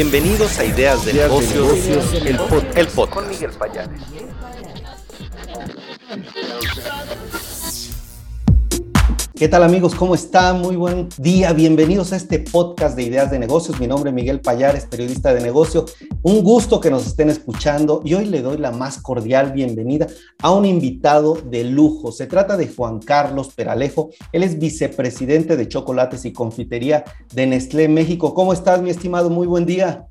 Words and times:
Bienvenidos 0.00 0.60
a 0.60 0.64
Ideas 0.64 1.04
de 1.04 1.12
Negocios, 1.12 2.12
el, 2.24 2.36
podcast. 2.36 3.10
Con 3.10 3.28
Miguel 3.28 3.50
Payares. 3.50 4.00
¿Qué 9.38 9.46
tal 9.46 9.62
amigos? 9.62 9.94
¿Cómo 9.94 10.16
están? 10.16 10.60
Muy 10.60 10.74
buen 10.74 11.08
día. 11.16 11.52
Bienvenidos 11.52 12.12
a 12.12 12.16
este 12.16 12.40
podcast 12.40 12.96
de 12.96 13.04
Ideas 13.04 13.30
de 13.30 13.38
Negocios. 13.38 13.78
Mi 13.78 13.86
nombre 13.86 14.10
es 14.10 14.14
Miguel 14.14 14.40
Payares, 14.40 14.86
periodista 14.86 15.32
de 15.32 15.40
negocio. 15.40 15.84
Un 16.22 16.42
gusto 16.42 16.80
que 16.80 16.90
nos 16.90 17.06
estén 17.06 17.30
escuchando 17.30 18.02
y 18.04 18.14
hoy 18.14 18.24
le 18.24 18.42
doy 18.42 18.56
la 18.56 18.72
más 18.72 19.00
cordial 19.00 19.52
bienvenida 19.52 20.08
a 20.42 20.50
un 20.50 20.64
invitado 20.64 21.36
de 21.36 21.62
lujo. 21.62 22.10
Se 22.10 22.26
trata 22.26 22.56
de 22.56 22.66
Juan 22.66 22.98
Carlos 22.98 23.54
Peralejo. 23.54 24.10
Él 24.32 24.42
es 24.42 24.58
vicepresidente 24.58 25.56
de 25.56 25.68
Chocolates 25.68 26.24
y 26.24 26.32
Confitería 26.32 27.04
de 27.32 27.46
Nestlé 27.46 27.86
México. 27.86 28.34
¿Cómo 28.34 28.52
estás, 28.52 28.82
mi 28.82 28.90
estimado? 28.90 29.30
Muy 29.30 29.46
buen 29.46 29.66
día. 29.66 30.08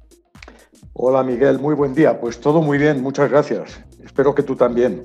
Hola 0.93 1.21
Miguel, 1.21 1.59
muy 1.59 1.75
buen 1.75 1.93
día. 1.93 2.17
Pues 2.17 2.39
todo 2.39 2.61
muy 2.61 2.77
bien, 2.77 3.03
muchas 3.03 3.29
gracias. 3.29 3.77
Espero 4.01 4.33
que 4.33 4.43
tú 4.43 4.55
también. 4.55 5.03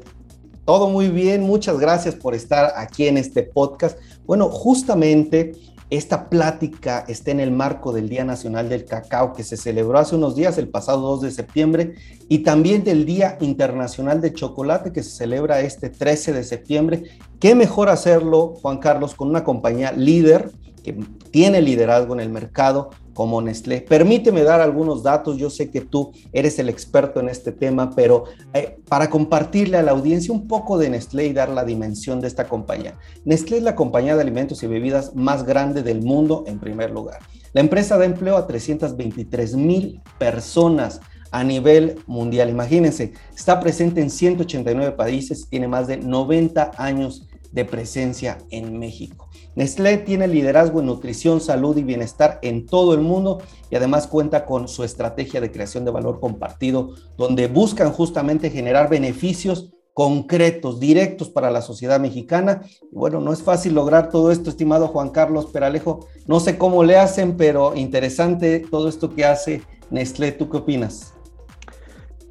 Todo 0.64 0.88
muy 0.88 1.08
bien, 1.08 1.42
muchas 1.42 1.80
gracias 1.80 2.14
por 2.14 2.36
estar 2.36 2.72
aquí 2.76 3.08
en 3.08 3.18
este 3.18 3.42
podcast. 3.42 3.98
Bueno, 4.26 4.48
justamente 4.48 5.52
esta 5.90 6.30
plática 6.30 7.04
está 7.06 7.32
en 7.32 7.40
el 7.40 7.50
marco 7.50 7.92
del 7.92 8.08
Día 8.08 8.24
Nacional 8.24 8.68
del 8.70 8.86
Cacao 8.86 9.34
que 9.34 9.42
se 9.42 9.58
celebró 9.58 9.98
hace 9.98 10.16
unos 10.16 10.34
días, 10.34 10.56
el 10.56 10.68
pasado 10.68 11.02
2 11.02 11.20
de 11.20 11.30
septiembre, 11.30 11.94
y 12.28 12.38
también 12.38 12.82
del 12.82 13.04
Día 13.04 13.36
Internacional 13.40 14.22
de 14.22 14.32
Chocolate 14.32 14.92
que 14.92 15.02
se 15.02 15.10
celebra 15.10 15.60
este 15.60 15.90
13 15.90 16.32
de 16.32 16.44
septiembre. 16.44 17.02
¿Qué 17.38 17.54
mejor 17.54 17.90
hacerlo, 17.90 18.54
Juan 18.62 18.78
Carlos, 18.78 19.14
con 19.14 19.28
una 19.28 19.44
compañía 19.44 19.92
líder 19.92 20.50
que 20.82 20.94
tiene 21.30 21.60
liderazgo 21.60 22.14
en 22.14 22.20
el 22.20 22.30
mercado, 22.30 22.90
como 23.14 23.40
Nestlé. 23.40 23.80
Permíteme 23.80 24.42
dar 24.42 24.60
algunos 24.60 25.02
datos, 25.02 25.36
yo 25.36 25.50
sé 25.50 25.70
que 25.70 25.80
tú 25.80 26.12
eres 26.32 26.58
el 26.58 26.68
experto 26.68 27.20
en 27.20 27.28
este 27.28 27.52
tema, 27.52 27.90
pero 27.94 28.24
eh, 28.54 28.78
para 28.88 29.10
compartirle 29.10 29.76
a 29.76 29.82
la 29.82 29.92
audiencia 29.92 30.32
un 30.32 30.48
poco 30.48 30.78
de 30.78 30.90
Nestlé 30.90 31.26
y 31.26 31.32
dar 31.32 31.48
la 31.48 31.64
dimensión 31.64 32.20
de 32.20 32.28
esta 32.28 32.48
compañía. 32.48 32.98
Nestlé 33.24 33.58
es 33.58 33.62
la 33.62 33.76
compañía 33.76 34.14
de 34.14 34.22
alimentos 34.22 34.62
y 34.62 34.66
bebidas 34.66 35.14
más 35.14 35.44
grande 35.44 35.82
del 35.82 36.02
mundo 36.02 36.44
en 36.46 36.58
primer 36.58 36.90
lugar. 36.90 37.18
La 37.52 37.60
empresa 37.60 37.98
da 37.98 38.04
empleo 38.04 38.36
a 38.36 38.46
323 38.46 39.56
mil 39.56 40.00
personas 40.18 41.00
a 41.30 41.42
nivel 41.44 41.96
mundial. 42.06 42.50
Imagínense, 42.50 43.12
está 43.34 43.58
presente 43.58 44.00
en 44.00 44.10
189 44.10 44.92
países, 44.92 45.48
tiene 45.48 45.66
más 45.66 45.86
de 45.86 45.96
90 45.96 46.72
años 46.76 47.26
de 47.50 47.64
presencia 47.64 48.38
en 48.50 48.78
México. 48.78 49.28
Nestlé 49.54 49.98
tiene 49.98 50.26
liderazgo 50.26 50.80
en 50.80 50.86
nutrición, 50.86 51.40
salud 51.40 51.76
y 51.76 51.82
bienestar 51.82 52.38
en 52.42 52.66
todo 52.66 52.94
el 52.94 53.00
mundo 53.00 53.42
y 53.70 53.76
además 53.76 54.06
cuenta 54.06 54.46
con 54.46 54.68
su 54.68 54.82
estrategia 54.84 55.40
de 55.40 55.52
creación 55.52 55.84
de 55.84 55.90
valor 55.90 56.20
compartido, 56.20 56.94
donde 57.18 57.48
buscan 57.48 57.92
justamente 57.92 58.50
generar 58.50 58.88
beneficios 58.88 59.72
concretos, 59.94 60.80
directos 60.80 61.28
para 61.28 61.50
la 61.50 61.60
sociedad 61.60 62.00
mexicana. 62.00 62.62
Bueno, 62.90 63.20
no 63.20 63.32
es 63.32 63.42
fácil 63.42 63.74
lograr 63.74 64.08
todo 64.08 64.32
esto, 64.32 64.48
estimado 64.48 64.88
Juan 64.88 65.10
Carlos 65.10 65.46
Peralejo. 65.46 66.06
No 66.26 66.40
sé 66.40 66.56
cómo 66.56 66.82
le 66.82 66.96
hacen, 66.96 67.36
pero 67.36 67.74
interesante 67.74 68.60
todo 68.60 68.88
esto 68.88 69.14
que 69.14 69.24
hace 69.24 69.62
Nestlé. 69.90 70.32
¿Tú 70.32 70.48
qué 70.48 70.56
opinas? 70.58 71.12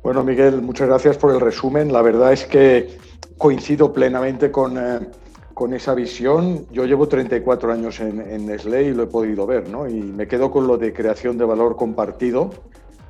Bueno, 0.01 0.23
Miguel, 0.23 0.63
muchas 0.63 0.87
gracias 0.87 1.17
por 1.17 1.31
el 1.31 1.39
resumen. 1.39 1.93
La 1.93 2.01
verdad 2.01 2.33
es 2.33 2.45
que 2.45 2.97
coincido 3.37 3.93
plenamente 3.93 4.51
con, 4.51 4.77
eh, 4.77 4.99
con 5.53 5.73
esa 5.73 5.93
visión. 5.93 6.65
Yo 6.71 6.85
llevo 6.85 7.07
34 7.07 7.71
años 7.71 7.99
en, 7.99 8.21
en, 8.21 8.45
Nestlé 8.45 8.83
y 8.83 8.93
lo 8.93 9.03
he 9.03 9.07
podido 9.07 9.45
ver, 9.45 9.69
¿no? 9.69 9.87
Y 9.87 10.01
me 10.01 10.27
quedo 10.27 10.51
con 10.51 10.67
lo 10.67 10.77
de 10.77 10.93
creación 10.93 11.37
de 11.37 11.45
valor 11.45 11.75
compartido, 11.75 12.51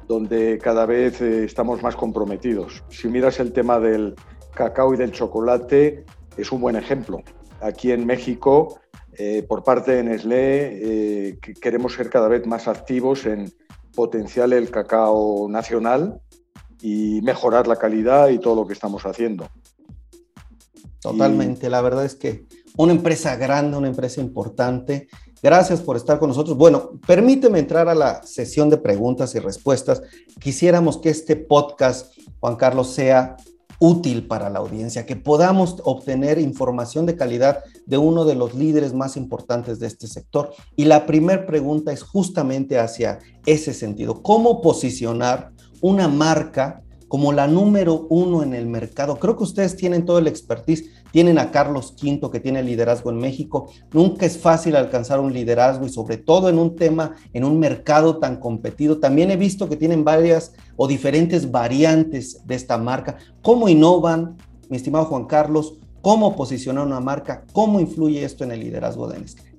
donde 0.08 0.58
cada 0.58 0.86
vez 0.86 1.22
eh, 1.22 1.45
estamos 1.45 1.81
más 1.81 1.95
comprometidos. 1.95 2.83
Si 2.89 3.08
miras 3.08 3.39
el 3.39 3.53
tema 3.53 3.80
del 3.80 4.16
cacao 4.53 4.94
y 4.94 4.98
del 4.98 5.11
chocolate, 5.11 6.06
es 6.38 6.52
un 6.52 6.61
buen 6.61 6.75
ejemplo. 6.75 7.20
Aquí 7.61 7.92
en 7.92 8.05
México, 8.05 8.80
eh, 9.17 9.44
por 9.48 9.64
parte 9.64 9.92
de 9.92 10.04
Nestlé, 10.04 11.30
eh, 11.30 11.39
queremos 11.61 11.94
ser 11.94 12.10
cada 12.10 12.27
vez 12.27 12.45
más 12.45 12.67
activos 12.67 13.26
en 13.26 13.52
potenciar 13.95 14.52
el 14.54 14.70
cacao 14.71 15.48
nacional 15.49 16.21
y 16.82 17.21
mejorar 17.21 17.67
la 17.67 17.76
calidad 17.76 18.30
y 18.30 18.39
todo 18.39 18.55
lo 18.55 18.67
que 18.67 18.73
estamos 18.73 19.05
haciendo. 19.05 19.48
Totalmente, 21.02 21.70
la 21.70 21.82
verdad 21.82 22.06
es 22.06 22.16
que 22.16 22.45
una 22.78 22.94
empresa 22.94 23.36
grande, 23.36 23.78
una 23.78 23.88
empresa 23.88 24.22
importante. 24.22 25.08
Gracias 25.42 25.82
por 25.82 25.98
estar 25.98 26.20
con 26.20 26.30
nosotros. 26.30 26.56
Bueno, 26.56 26.92
permíteme 27.08 27.58
entrar 27.58 27.89
a 27.89 27.95
la 27.95 28.22
sesión 28.23 28.70
de 28.70 28.78
preguntas 28.78 29.34
y 29.34 29.39
respuestas. 29.39 30.04
Quisiéramos 30.39 31.00
que 31.00 31.10
este 31.10 31.36
podcast, 31.36 32.14
Juan 32.39 32.56
Carlos, 32.56 32.92
sea 32.92 33.36
útil 33.80 34.28
para 34.28 34.52
la 34.52 34.60
audiencia, 34.60 35.08
que 35.08 35.16
podamos 35.16 35.78
obtener 35.84 36.38
información 36.38 37.08
de 37.08 37.16
calidad 37.16 37.64
de 37.88 37.98
uno 37.98 38.26
de 38.26 38.36
los 38.36 38.54
líderes 38.54 38.94
más 38.94 39.18
importantes 39.18 39.80
de 39.80 39.88
este 39.88 40.06
sector. 40.06 40.54
Y 40.76 40.86
la 40.86 41.08
primera 41.08 41.48
pregunta 41.48 41.92
es 41.92 42.04
justamente 42.04 42.78
hacia 42.78 43.18
ese 43.48 43.73
sentido. 43.73 44.22
¿Cómo 44.22 44.62
posicionar 44.62 45.52
una 45.82 46.08
marca 46.08 46.83
como 47.11 47.33
la 47.33 47.45
número 47.45 48.08
uno 48.10 48.42
en 48.42 48.54
el 48.54 48.67
mercado. 48.67 49.17
Creo 49.17 49.36
que 49.36 49.44
ustedes 49.44 49.76
tienen 49.76 50.05
todo 50.05 50.17
el 50.20 50.27
expertise, 50.27 50.86
tienen 51.11 51.39
a 51.39 51.52
Carlos 51.52 51.94
V 52.02 52.32
que 52.32 52.39
tiene 52.39 52.64
liderazgo 52.64 53.10
en 53.10 53.17
México. 53.17 53.70
Nunca 53.92 54.26
es 54.26 54.38
fácil 54.38 54.77
alcanzar 54.77 55.20
un 55.20 55.33
liderazgo 55.33 55.86
y 55.86 55.89
sobre 55.89 56.16
todo 56.16 56.48
en 56.48 56.58
un 56.58 56.77
tema, 56.77 57.16
en 57.33 57.44
un 57.44 57.60
mercado 57.60 58.20
tan 58.20 58.38
competido. 58.38 59.02
También 59.02 59.30
he 59.30 59.36
visto 59.36 59.67
que 59.67 59.76
tienen 59.76 60.05
varias 60.05 60.54
o 60.77 60.88
diferentes 60.88 61.52
variantes 61.52 62.48
de 62.48 62.55
esta 62.55 62.77
marca. 62.77 63.17
¿Cómo 63.42 63.67
innovan, 63.67 64.38
mi 64.70 64.77
estimado 64.77 65.04
Juan 65.04 65.26
Carlos? 65.26 65.80
¿Cómo 66.02 66.38
posicionar 66.38 66.88
una 66.88 67.02
marca? 67.02 67.44
¿Cómo 67.52 67.82
influye 67.82 68.23
esto 68.23 68.45
en 68.45 68.54
el 68.54 68.61
liderazgo 68.61 69.10
de 69.10 69.20
Nestlé? 69.20 69.52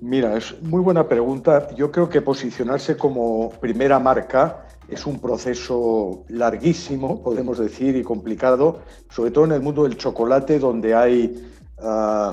Mira, 0.00 0.36
es 0.36 0.54
muy 0.62 0.80
buena 0.80 1.08
pregunta. 1.08 1.66
Yo 1.74 1.90
creo 1.90 2.08
que 2.08 2.22
posicionarse 2.22 2.96
como 2.96 3.50
primera 3.60 3.98
marca 3.98 4.68
es 4.90 5.06
un 5.06 5.20
proceso 5.20 6.24
larguísimo, 6.28 7.22
podemos 7.22 7.58
decir, 7.58 7.96
y 7.96 8.02
complicado, 8.02 8.80
sobre 9.08 9.30
todo 9.30 9.44
en 9.44 9.52
el 9.52 9.60
mundo 9.60 9.84
del 9.84 9.96
chocolate, 9.96 10.58
donde 10.58 10.94
hay, 10.94 11.48
uh, 11.78 12.32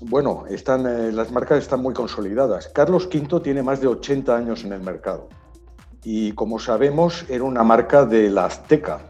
bueno, 0.00 0.44
están, 0.48 0.86
eh, 0.86 1.12
las 1.12 1.30
marcas 1.30 1.58
están 1.58 1.80
muy 1.80 1.94
consolidadas. 1.94 2.68
Carlos 2.68 3.06
V 3.06 3.40
tiene 3.40 3.62
más 3.62 3.80
de 3.80 3.86
80 3.86 4.36
años 4.36 4.64
en 4.64 4.72
el 4.72 4.80
mercado 4.80 5.28
y, 6.04 6.32
como 6.32 6.58
sabemos, 6.58 7.24
era 7.28 7.44
una 7.44 7.62
marca 7.62 8.04
de 8.04 8.28
la 8.28 8.46
Azteca. 8.46 9.00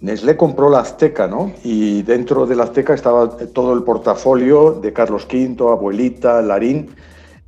Nestlé 0.00 0.36
compró 0.36 0.70
la 0.70 0.80
Azteca, 0.80 1.26
¿no? 1.26 1.52
Y 1.62 2.02
dentro 2.02 2.46
de 2.46 2.56
la 2.56 2.64
Azteca 2.64 2.94
estaba 2.94 3.36
todo 3.52 3.74
el 3.74 3.82
portafolio 3.82 4.72
de 4.72 4.92
Carlos 4.92 5.26
V, 5.30 5.56
Abuelita, 5.70 6.40
Larín, 6.40 6.90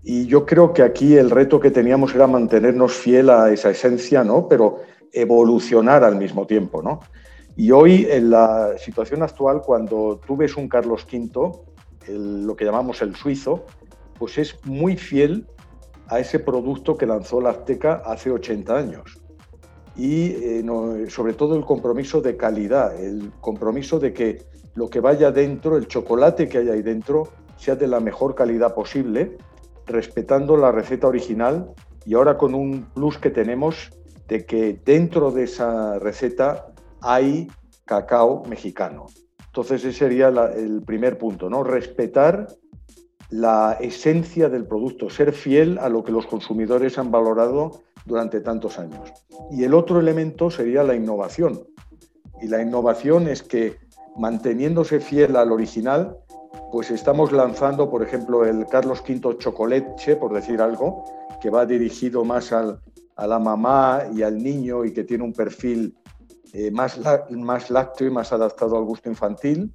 y 0.04 0.26
yo 0.26 0.44
creo 0.44 0.72
que 0.72 0.82
aquí 0.82 1.16
el 1.16 1.30
reto 1.30 1.60
que 1.60 1.70
teníamos 1.70 2.14
era 2.14 2.26
mantenernos 2.26 2.92
fiel 2.92 3.30
a 3.30 3.52
esa 3.52 3.70
esencia, 3.70 4.24
¿no? 4.24 4.48
Pero 4.48 4.80
evolucionar 5.12 6.02
al 6.02 6.16
mismo 6.16 6.46
tiempo, 6.46 6.82
¿no? 6.82 7.00
Y 7.54 7.70
hoy, 7.70 8.06
en 8.10 8.30
la 8.30 8.76
situación 8.78 9.22
actual, 9.22 9.62
cuando 9.64 10.20
tú 10.26 10.36
ves 10.36 10.56
un 10.56 10.68
Carlos 10.68 11.06
V, 11.10 11.52
lo 12.08 12.56
que 12.56 12.64
llamamos 12.64 13.00
el 13.02 13.14
suizo, 13.14 13.64
pues 14.18 14.38
es 14.38 14.56
muy 14.64 14.96
fiel 14.96 15.46
a 16.08 16.18
ese 16.18 16.40
producto 16.40 16.96
que 16.96 17.06
lanzó 17.06 17.40
la 17.40 17.50
Azteca 17.50 18.02
hace 18.04 18.30
80 18.30 18.76
años. 18.76 19.20
Y 19.94 20.30
eh, 20.30 20.64
sobre 21.08 21.34
todo 21.34 21.54
el 21.54 21.64
compromiso 21.64 22.20
de 22.20 22.36
calidad, 22.36 22.98
el 22.98 23.30
compromiso 23.40 24.00
de 24.00 24.12
que 24.12 24.42
lo 24.74 24.88
que 24.88 25.00
vaya 25.00 25.30
dentro, 25.30 25.76
el 25.76 25.86
chocolate 25.86 26.48
que 26.48 26.58
haya 26.58 26.72
ahí 26.72 26.82
dentro, 26.82 27.28
sea 27.56 27.76
de 27.76 27.86
la 27.86 28.00
mejor 28.00 28.34
calidad 28.34 28.74
posible 28.74 29.36
respetando 29.86 30.56
la 30.56 30.72
receta 30.72 31.06
original 31.06 31.72
y 32.04 32.14
ahora 32.14 32.38
con 32.38 32.54
un 32.54 32.86
plus 32.94 33.18
que 33.18 33.30
tenemos 33.30 33.90
de 34.28 34.44
que 34.44 34.80
dentro 34.84 35.30
de 35.30 35.44
esa 35.44 35.98
receta 35.98 36.72
hay 37.00 37.48
cacao 37.84 38.44
mexicano. 38.48 39.06
Entonces 39.46 39.84
ese 39.84 39.98
sería 39.98 40.28
el 40.28 40.82
primer 40.82 41.18
punto, 41.18 41.50
¿no? 41.50 41.62
Respetar 41.62 42.48
la 43.28 43.76
esencia 43.80 44.48
del 44.48 44.66
producto, 44.66 45.10
ser 45.10 45.32
fiel 45.32 45.78
a 45.78 45.88
lo 45.88 46.04
que 46.04 46.12
los 46.12 46.26
consumidores 46.26 46.98
han 46.98 47.10
valorado 47.10 47.82
durante 48.04 48.40
tantos 48.40 48.78
años. 48.78 49.12
Y 49.50 49.64
el 49.64 49.74
otro 49.74 50.00
elemento 50.00 50.50
sería 50.50 50.82
la 50.82 50.94
innovación. 50.94 51.60
Y 52.40 52.48
la 52.48 52.60
innovación 52.62 53.28
es 53.28 53.42
que 53.42 53.76
manteniéndose 54.16 55.00
fiel 55.00 55.36
al 55.36 55.52
original, 55.52 56.18
pues 56.72 56.90
estamos 56.90 57.32
lanzando, 57.32 57.90
por 57.90 58.02
ejemplo, 58.02 58.46
el 58.46 58.66
Carlos 58.66 59.02
V 59.06 59.36
Chocolate, 59.36 60.16
por 60.16 60.32
decir 60.32 60.62
algo, 60.62 61.04
que 61.42 61.50
va 61.50 61.66
dirigido 61.66 62.24
más 62.24 62.50
a 62.50 63.26
la 63.26 63.38
mamá 63.38 64.04
y 64.14 64.22
al 64.22 64.42
niño 64.42 64.86
y 64.86 64.94
que 64.94 65.04
tiene 65.04 65.22
un 65.22 65.34
perfil 65.34 65.94
eh, 66.54 66.70
más, 66.70 66.98
más 67.30 67.70
lácteo 67.70 68.06
y 68.06 68.10
más 68.10 68.32
adaptado 68.32 68.78
al 68.78 68.84
gusto 68.84 69.10
infantil, 69.10 69.70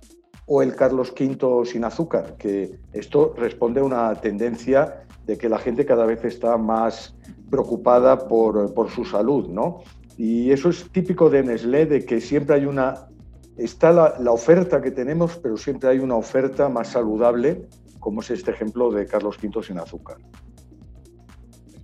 o 0.47 0.63
el 0.63 0.75
Carlos 0.75 1.13
V 1.17 1.65
sin 1.65 1.83
azúcar, 1.83 2.35
que 2.35 2.79
esto 2.93 3.31
responde 3.37 3.79
a 3.79 3.83
una 3.83 4.15
tendencia 4.15 5.05
de 5.27 5.37
que 5.37 5.49
la 5.49 5.59
gente 5.59 5.85
cada 5.85 6.05
vez 6.07 6.25
está 6.25 6.57
más 6.57 7.15
preocupada 7.51 8.27
por, 8.27 8.73
por 8.73 8.89
su 8.89 9.05
salud, 9.05 9.49
¿no? 9.49 9.83
Y 10.17 10.49
eso 10.51 10.69
es 10.69 10.89
típico 10.91 11.29
de 11.29 11.43
Nestlé, 11.43 11.85
de 11.85 12.05
que 12.05 12.19
siempre 12.19 12.55
hay 12.55 12.65
una... 12.65 13.07
Está 13.57 13.91
la, 13.91 14.31
oferta 14.31 14.81
que 14.81 14.91
tenemos, 14.91 15.37
pero 15.37 15.57
siempre 15.57 15.89
hay 15.89 15.99
una 15.99 16.15
oferta 16.15 16.69
más 16.69 16.89
saludable, 16.89 17.67
como 17.99 18.21
es 18.21 18.29
este 18.29 18.51
ejemplo 18.51 18.91
de 18.91 19.05
Carlos 19.05 19.37
V 19.41 19.63
sin 19.63 19.79
azúcar. 19.79 20.17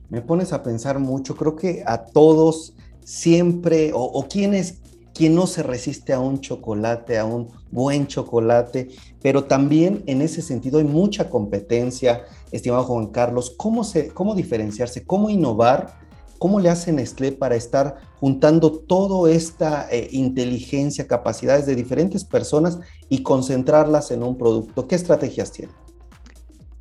Me 0.09 0.21
pones 0.21 0.53
a 0.53 0.61
pensar 0.61 0.99
mucho, 0.99 1.35
creo 1.35 1.55
que 1.55 1.83
a 1.85 2.05
todos 2.05 2.75
siempre, 3.03 3.91
o, 3.93 4.03
o 4.03 4.27
quienes 4.27 4.83
quien 5.13 5.35
no 5.35 5.47
se 5.47 5.63
resiste 5.63 6.11
a 6.13 6.19
un 6.19 6.41
chocolate, 6.41 7.17
a 7.17 7.25
un 7.25 7.49
buen 7.71 8.07
chocolate, 8.07 8.89
pero 9.21 9.45
también 9.45 10.03
en 10.07 10.21
ese 10.21 10.41
sentido 10.41 10.79
hay 10.79 10.85
mucha 10.85 11.29
competencia, 11.29 12.23
estimado 12.51 12.83
Juan 12.83 13.07
Carlos, 13.07 13.53
¿cómo, 13.57 13.83
se, 13.83 14.09
cómo 14.09 14.35
diferenciarse, 14.35 15.05
cómo 15.05 15.29
innovar? 15.29 16.02
¿Cómo 16.43 16.59
le 16.59 16.69
hace 16.69 16.91
Nestlé 16.91 17.31
para 17.31 17.55
estar 17.55 18.01
juntando 18.19 18.69
toda 18.69 19.31
esta 19.31 19.87
eh, 19.89 20.09
inteligencia, 20.11 21.07
capacidades 21.07 21.65
de 21.65 21.73
diferentes 21.73 22.25
personas 22.25 22.79
y 23.07 23.23
concentrarlas 23.23 24.11
en 24.11 24.23
un 24.23 24.37
producto? 24.37 24.85
¿Qué 24.85 24.95
estrategias 24.95 25.53
tiene? 25.53 25.71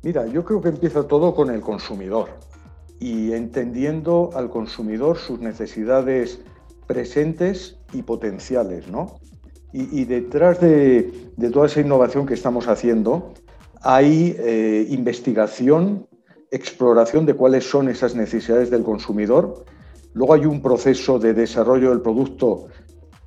Mira, 0.01 0.27
yo 0.27 0.43
creo 0.43 0.59
que 0.59 0.67
empieza 0.67 1.07
todo 1.07 1.33
con 1.33 1.49
el 1.49 1.61
consumidor 1.61 2.31
y 2.99 3.31
entendiendo 3.31 4.31
al 4.35 4.49
consumidor 4.49 5.17
sus 5.17 5.39
necesidades 5.39 6.41
presentes 6.85 7.77
y 7.93 8.01
potenciales, 8.01 8.89
¿no? 8.89 9.15
Y, 9.71 10.03
detrás 10.03 10.59
de, 10.59 11.31
toda 11.53 11.67
esa 11.67 11.79
innovación 11.79 12.25
que 12.25 12.33
estamos 12.33 12.67
haciendo 12.67 13.31
hay 13.81 14.35
eh, 14.39 14.87
investigación, 14.89 16.05
exploración 16.55 17.25
de 17.25 17.33
cuáles 17.33 17.69
son 17.69 17.89
esas 17.89 18.15
necesidades 18.15 18.69
del 18.69 18.83
consumidor. 18.83 19.65
Luego 20.13 20.33
hay 20.33 20.45
un 20.45 20.61
proceso 20.61 21.19
de 21.19 21.33
desarrollo 21.33 21.89
del 21.89 22.01
producto 22.01 22.67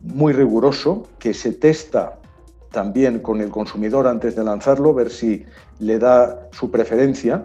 muy 0.00 0.32
riguroso 0.32 1.08
que 1.18 1.34
se 1.34 1.52
testa 1.52 2.18
también 2.70 3.18
con 3.20 3.40
el 3.40 3.50
consumidor 3.50 4.06
antes 4.06 4.36
de 4.36 4.44
lanzarlo, 4.44 4.94
ver 4.94 5.10
si 5.10 5.44
le 5.78 5.98
da 5.98 6.48
su 6.52 6.70
preferencia. 6.70 7.44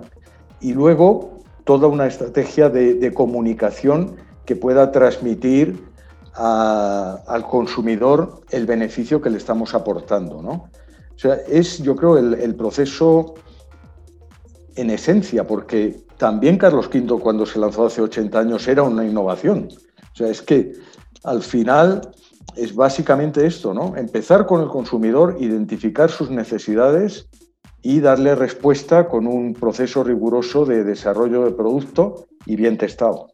Y 0.60 0.74
luego 0.74 1.40
toda 1.64 1.88
una 1.88 2.06
estrategia 2.06 2.70
de 2.70 3.14
comunicación 3.14 4.16
que 4.46 4.56
pueda 4.56 4.92
transmitir 4.92 5.92
al 6.34 7.46
consumidor 7.50 8.42
el 8.52 8.66
beneficio 8.66 9.22
que 9.22 9.30
le 9.30 9.38
estamos 9.38 9.74
aportando. 9.74 10.42
¿no? 10.42 10.52
O 10.52 11.18
sea, 11.18 11.36
es 11.48 11.80
yo 11.80 11.96
creo 11.96 12.18
el, 12.18 12.56
proceso 12.56 13.36
en 14.76 14.90
esencia, 14.90 15.46
porque 15.46 16.02
también 16.18 16.58
Carlos 16.58 16.88
V 16.88 17.20
cuando 17.20 17.46
se 17.46 17.60
lanzó 17.60 17.86
hace 17.86 18.02
80 18.02 18.40
años 18.40 18.68
era 18.68 18.84
una 18.84 19.06
innovación. 19.06 19.70
O 20.14 20.16
sea, 20.16 20.28
es 20.28 20.42
que 20.42 20.74
al 21.24 21.42
final 21.42 22.02
es 22.56 22.76
básicamente 22.76 23.46
esto, 23.46 23.74
¿no? 23.74 23.96
Empezar 23.96 24.46
con 24.46 24.62
el 24.62 24.68
consumidor, 24.68 25.38
identificar 25.40 26.10
sus 26.10 26.30
necesidades 26.30 27.28
y 27.82 28.00
darle 28.00 28.36
respuesta 28.36 29.08
con 29.08 29.28
un 29.28 29.54
proceso 29.54 30.04
riguroso 30.04 30.66
de 30.66 30.84
desarrollo 30.84 31.44
de 31.44 31.52
producto 31.52 32.28
y 32.46 32.56
bien 32.56 32.78
testado. 32.78 33.32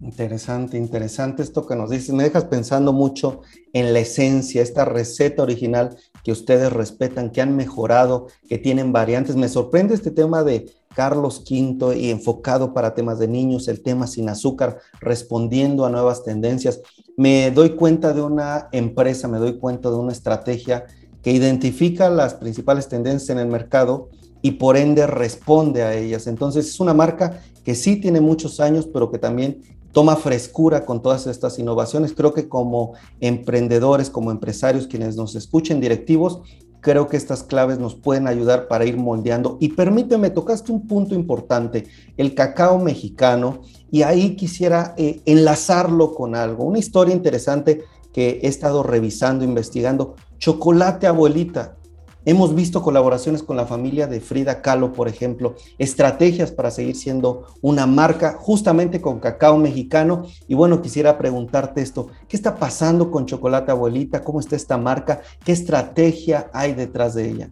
Interesante, 0.00 0.76
interesante 0.76 1.42
esto 1.42 1.66
que 1.66 1.74
nos 1.74 1.90
dices. 1.90 2.14
Me 2.14 2.22
dejas 2.22 2.44
pensando 2.44 2.92
mucho 2.92 3.42
en 3.72 3.92
la 3.92 3.98
esencia, 4.00 4.62
esta 4.62 4.84
receta 4.84 5.42
original 5.42 5.96
que 6.28 6.32
ustedes 6.32 6.70
respetan, 6.70 7.30
que 7.30 7.40
han 7.40 7.56
mejorado, 7.56 8.26
que 8.50 8.58
tienen 8.58 8.92
variantes. 8.92 9.34
Me 9.34 9.48
sorprende 9.48 9.94
este 9.94 10.10
tema 10.10 10.44
de 10.44 10.70
Carlos 10.94 11.42
V 11.50 11.98
y 11.98 12.10
enfocado 12.10 12.74
para 12.74 12.94
temas 12.94 13.18
de 13.18 13.26
niños, 13.26 13.66
el 13.66 13.82
tema 13.82 14.06
sin 14.06 14.28
azúcar, 14.28 14.76
respondiendo 15.00 15.86
a 15.86 15.90
nuevas 15.90 16.24
tendencias. 16.24 16.82
Me 17.16 17.50
doy 17.50 17.76
cuenta 17.76 18.12
de 18.12 18.20
una 18.20 18.68
empresa, 18.72 19.26
me 19.26 19.38
doy 19.38 19.58
cuenta 19.58 19.88
de 19.88 19.96
una 19.96 20.12
estrategia 20.12 20.84
que 21.22 21.32
identifica 21.32 22.10
las 22.10 22.34
principales 22.34 22.88
tendencias 22.88 23.30
en 23.30 23.38
el 23.38 23.48
mercado 23.48 24.10
y 24.42 24.50
por 24.50 24.76
ende 24.76 25.06
responde 25.06 25.82
a 25.82 25.94
ellas. 25.94 26.26
Entonces 26.26 26.68
es 26.68 26.78
una 26.78 26.92
marca 26.92 27.40
que 27.64 27.74
sí 27.74 27.96
tiene 27.96 28.20
muchos 28.20 28.60
años, 28.60 28.86
pero 28.86 29.10
que 29.10 29.18
también 29.18 29.62
toma 29.92 30.16
frescura 30.16 30.84
con 30.84 31.02
todas 31.02 31.26
estas 31.26 31.58
innovaciones. 31.58 32.12
Creo 32.12 32.34
que 32.34 32.48
como 32.48 32.94
emprendedores, 33.20 34.10
como 34.10 34.30
empresarios, 34.30 34.86
quienes 34.86 35.16
nos 35.16 35.34
escuchen 35.34 35.80
directivos, 35.80 36.40
creo 36.80 37.08
que 37.08 37.16
estas 37.16 37.42
claves 37.42 37.78
nos 37.78 37.94
pueden 37.94 38.26
ayudar 38.26 38.68
para 38.68 38.84
ir 38.84 38.96
moldeando. 38.96 39.56
Y 39.60 39.70
permíteme, 39.70 40.30
tocaste 40.30 40.72
un 40.72 40.86
punto 40.86 41.14
importante, 41.14 41.86
el 42.16 42.34
cacao 42.34 42.78
mexicano, 42.78 43.62
y 43.90 44.02
ahí 44.02 44.36
quisiera 44.36 44.94
eh, 44.96 45.20
enlazarlo 45.24 46.14
con 46.14 46.34
algo, 46.34 46.64
una 46.64 46.78
historia 46.78 47.14
interesante 47.14 47.82
que 48.12 48.40
he 48.42 48.48
estado 48.48 48.82
revisando, 48.82 49.44
investigando. 49.44 50.14
Chocolate 50.38 51.06
abuelita, 51.06 51.77
Hemos 52.24 52.54
visto 52.54 52.82
colaboraciones 52.82 53.42
con 53.42 53.56
la 53.56 53.64
familia 53.64 54.06
de 54.06 54.20
Frida 54.20 54.60
Kahlo, 54.60 54.92
por 54.92 55.08
ejemplo, 55.08 55.54
estrategias 55.78 56.50
para 56.50 56.70
seguir 56.70 56.96
siendo 56.96 57.46
una 57.62 57.86
marca 57.86 58.36
justamente 58.38 59.00
con 59.00 59.20
cacao 59.20 59.56
mexicano. 59.56 60.26
Y 60.48 60.54
bueno, 60.54 60.82
quisiera 60.82 61.16
preguntarte 61.16 61.80
esto, 61.80 62.08
¿qué 62.28 62.36
está 62.36 62.56
pasando 62.56 63.10
con 63.10 63.26
Chocolate 63.26 63.70
Abuelita? 63.70 64.24
¿Cómo 64.24 64.40
está 64.40 64.56
esta 64.56 64.76
marca? 64.76 65.22
¿Qué 65.44 65.52
estrategia 65.52 66.50
hay 66.52 66.74
detrás 66.74 67.14
de 67.14 67.30
ella? 67.30 67.50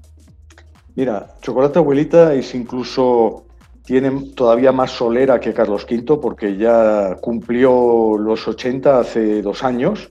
Mira, 0.97 1.35
Chocolate 1.41 1.79
Abuelita 1.79 2.35
es 2.35 2.55
incluso, 2.55 3.45
tiene 3.85 4.33
todavía 4.35 4.73
más 4.73 4.91
solera 4.91 5.39
que 5.39 5.55
Carlos 5.55 5.87
V 5.89 6.19
porque 6.21 6.57
ya 6.57 7.17
cumplió 7.21 8.19
los 8.19 8.49
80 8.49 8.99
hace 8.99 9.43
dos 9.43 9.63
años 9.63 10.11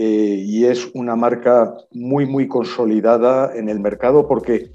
eh, 0.00 0.44
y 0.46 0.64
es 0.64 0.88
una 0.94 1.16
marca 1.16 1.74
muy, 1.90 2.24
muy 2.24 2.46
consolidada 2.46 3.52
en 3.56 3.68
el 3.68 3.80
mercado 3.80 4.28
porque 4.28 4.70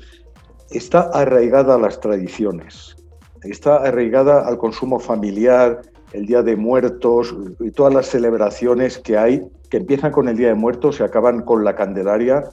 está 0.69 1.03
arraigada 1.13 1.75
a 1.75 1.77
las 1.77 2.01
tradiciones, 2.01 2.97
está 3.43 3.77
arraigada 3.77 4.45
al 4.45 4.57
consumo 4.57 4.99
familiar, 4.99 5.79
el 6.11 6.25
Día 6.25 6.41
de 6.41 6.57
Muertos 6.57 7.33
y 7.61 7.71
todas 7.71 7.93
las 7.93 8.07
celebraciones 8.07 8.97
que 8.97 9.17
hay, 9.17 9.47
que 9.69 9.77
empiezan 9.77 10.11
con 10.11 10.27
el 10.27 10.35
Día 10.35 10.49
de 10.49 10.55
Muertos 10.55 10.99
y 10.99 11.03
acaban 11.03 11.43
con 11.43 11.63
la 11.63 11.73
Candelaria 11.73 12.43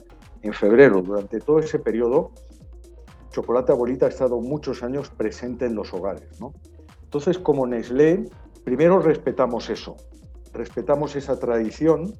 en 0.41 0.53
febrero. 0.53 1.01
Durante 1.01 1.41
todo 1.41 1.59
ese 1.59 1.77
periodo, 1.77 2.31
Chocolate 3.31 3.73
Abuelita 3.73 4.05
ha 4.05 4.09
estado 4.09 4.39
muchos 4.39 4.81
años 4.81 5.09
presente 5.09 5.65
en 5.65 5.75
los 5.75 5.93
hogares. 5.93 6.39
Entonces, 7.03 7.37
como 7.37 7.67
Nestlé, 7.67 8.29
primero 8.63 8.99
respetamos 8.99 9.69
eso, 9.69 9.97
respetamos 10.53 11.17
esa 11.17 11.37
tradición 11.37 12.15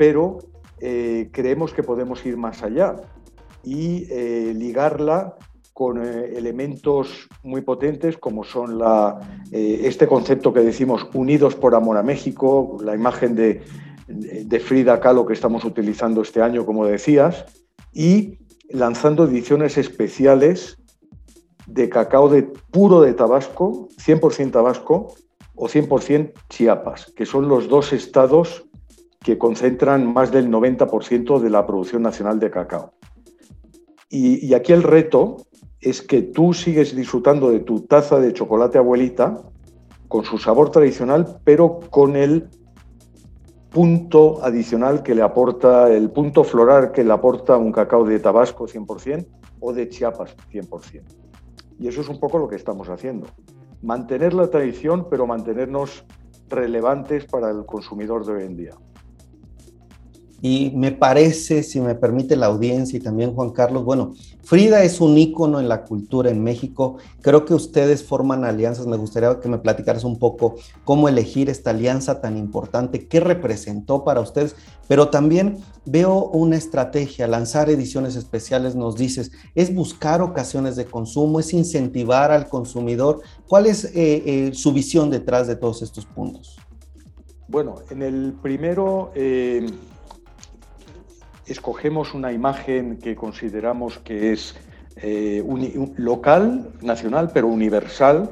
pero 0.00 0.38
eh, 0.80 1.28
creemos 1.30 1.74
que 1.74 1.82
podemos 1.82 2.24
ir 2.24 2.38
más 2.38 2.62
allá 2.62 2.96
y 3.62 4.06
eh, 4.08 4.54
ligarla 4.56 5.36
con 5.74 6.02
eh, 6.02 6.38
elementos 6.38 7.28
muy 7.42 7.60
potentes 7.60 8.16
como 8.16 8.42
son 8.42 8.80
este 9.52 10.06
concepto 10.06 10.54
que 10.54 10.60
decimos 10.60 11.06
unidos 11.12 11.54
por 11.54 11.74
amor 11.74 11.98
a 11.98 12.02
México, 12.02 12.78
la 12.82 12.94
imagen 12.94 13.34
de, 13.34 13.60
de 14.08 14.60
Frida 14.60 15.00
Kahlo 15.00 15.26
que 15.26 15.34
estamos 15.34 15.66
utilizando 15.66 16.22
este 16.22 16.40
año, 16.40 16.64
como 16.64 16.86
decías, 16.86 17.44
y 17.92 18.38
lanzando 18.70 19.26
ediciones 19.26 19.76
especiales 19.76 20.78
de 21.66 21.90
cacao 21.90 22.30
de 22.30 22.44
puro 22.44 23.02
de 23.02 23.12
Tabasco, 23.12 23.90
100% 23.98 24.50
Tabasco 24.50 25.14
o 25.56 25.68
100% 25.68 26.32
Chiapas, 26.48 27.12
que 27.14 27.26
son 27.26 27.48
los 27.48 27.68
dos 27.68 27.92
estados 27.92 28.64
que 29.22 29.36
concentran 29.36 30.12
más 30.12 30.32
del 30.32 30.50
90% 30.50 31.40
de 31.40 31.50
la 31.50 31.66
producción 31.66 32.02
nacional 32.02 32.40
de 32.40 32.50
cacao. 32.50 32.94
Y, 34.08 34.52
aquí 34.54 34.72
el 34.72 34.82
reto 34.82 35.36
es 35.80 36.02
que 36.02 36.22
tú 36.22 36.52
sigues 36.52 36.96
disfrutando 36.96 37.50
de 37.50 37.60
tu 37.60 37.82
taza 37.82 38.18
de 38.18 38.32
chocolate 38.32 38.78
abuelita 38.78 39.40
con 40.08 40.24
su 40.24 40.38
sabor 40.38 40.70
tradicional, 40.70 41.38
pero 41.44 41.78
con 41.90 42.16
el 42.16 42.48
punto 43.70 44.44
adicional 44.44 45.04
que 45.04 45.14
le 45.14 45.22
aporta, 45.22 45.92
el 45.92 46.10
punto 46.10 46.42
floral 46.42 46.90
que 46.90 47.04
le 47.04 47.12
aporta 47.12 47.56
un 47.56 47.70
cacao 47.70 48.04
de 48.04 48.18
Tabasco 48.18 48.66
100% 48.66 49.26
o 49.60 49.72
de 49.72 49.88
Chiapas 49.88 50.36
100%. 50.50 51.02
Y 51.78 51.86
eso 51.86 52.00
es 52.00 52.08
un 52.08 52.18
poco 52.18 52.38
lo 52.38 52.48
que 52.48 52.56
estamos 52.56 52.88
haciendo. 52.88 53.28
Mantener 53.80 54.34
la 54.34 54.48
tradición, 54.48 55.06
pero 55.08 55.26
mantenernos 55.26 56.04
relevantes 56.48 57.26
para 57.26 57.50
el 57.50 57.64
consumidor 57.64 58.26
de 58.26 58.32
hoy 58.32 58.42
en 58.42 58.56
día. 58.56 58.74
Y 60.42 60.72
me 60.74 60.90
parece, 60.90 61.62
si 61.62 61.80
me 61.80 61.94
permite 61.94 62.34
la 62.34 62.46
audiencia 62.46 62.96
y 62.96 63.00
también 63.00 63.34
Juan 63.34 63.50
Carlos, 63.50 63.84
bueno, 63.84 64.14
Frida 64.42 64.82
es 64.82 65.00
un 65.00 65.18
ícono 65.18 65.60
en 65.60 65.68
la 65.68 65.84
cultura 65.84 66.30
en 66.30 66.42
México. 66.42 66.96
Creo 67.20 67.44
que 67.44 67.54
ustedes 67.54 68.02
forman 68.02 68.44
alianzas. 68.44 68.86
Me 68.86 68.96
gustaría 68.96 69.38
que 69.38 69.48
me 69.48 69.58
platicaras 69.58 70.02
un 70.02 70.18
poco 70.18 70.56
cómo 70.84 71.08
elegir 71.08 71.50
esta 71.50 71.70
alianza 71.70 72.20
tan 72.20 72.38
importante, 72.38 73.06
qué 73.06 73.20
representó 73.20 74.02
para 74.02 74.20
ustedes, 74.20 74.56
pero 74.88 75.10
también 75.10 75.58
veo 75.84 76.24
una 76.30 76.56
estrategia, 76.56 77.26
lanzar 77.26 77.68
ediciones 77.68 78.16
especiales, 78.16 78.74
nos 78.74 78.96
dices, 78.96 79.32
es 79.54 79.74
buscar 79.74 80.22
ocasiones 80.22 80.74
de 80.74 80.86
consumo, 80.86 81.38
es 81.38 81.52
incentivar 81.52 82.30
al 82.30 82.48
consumidor. 82.48 83.20
¿Cuál 83.46 83.66
es 83.66 83.84
eh, 83.84 83.92
eh, 83.94 84.50
su 84.54 84.72
visión 84.72 85.10
detrás 85.10 85.46
de 85.46 85.56
todos 85.56 85.82
estos 85.82 86.06
puntos? 86.06 86.56
Bueno, 87.46 87.76
en 87.90 88.02
el 88.02 88.34
primero... 88.40 89.12
Eh, 89.14 89.66
escogemos 91.50 92.14
una 92.14 92.32
imagen 92.32 92.98
que 92.98 93.16
consideramos 93.16 93.98
que 93.98 94.32
es 94.32 94.54
eh, 94.96 95.44
local, 95.96 96.72
nacional, 96.80 97.30
pero 97.34 97.48
universal 97.48 98.30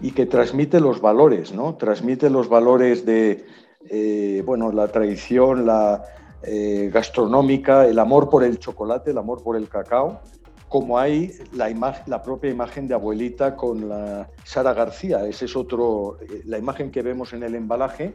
y 0.00 0.12
que 0.12 0.26
transmite 0.26 0.80
los 0.80 1.00
valores, 1.00 1.52
¿no? 1.52 1.74
Transmite 1.74 2.30
los 2.30 2.48
valores 2.48 3.04
de, 3.04 3.44
eh, 3.90 4.42
bueno, 4.46 4.72
la 4.72 4.88
tradición, 4.88 5.66
la 5.66 6.04
eh, 6.42 6.90
gastronómica, 6.92 7.86
el 7.86 7.98
amor 7.98 8.30
por 8.30 8.44
el 8.44 8.58
chocolate, 8.58 9.10
el 9.10 9.18
amor 9.18 9.42
por 9.42 9.56
el 9.56 9.68
cacao, 9.68 10.20
como 10.68 10.98
hay 10.98 11.32
la, 11.52 11.68
la 12.06 12.22
propia 12.22 12.50
imagen 12.50 12.88
de 12.88 12.94
abuelita 12.94 13.56
con 13.56 13.88
la 13.88 14.28
Sara 14.44 14.72
García. 14.72 15.26
Ese 15.26 15.44
es 15.44 15.54
otro, 15.54 16.18
la 16.46 16.58
imagen 16.58 16.90
que 16.90 17.02
vemos 17.02 17.34
en 17.34 17.42
el 17.42 17.54
embalaje, 17.54 18.14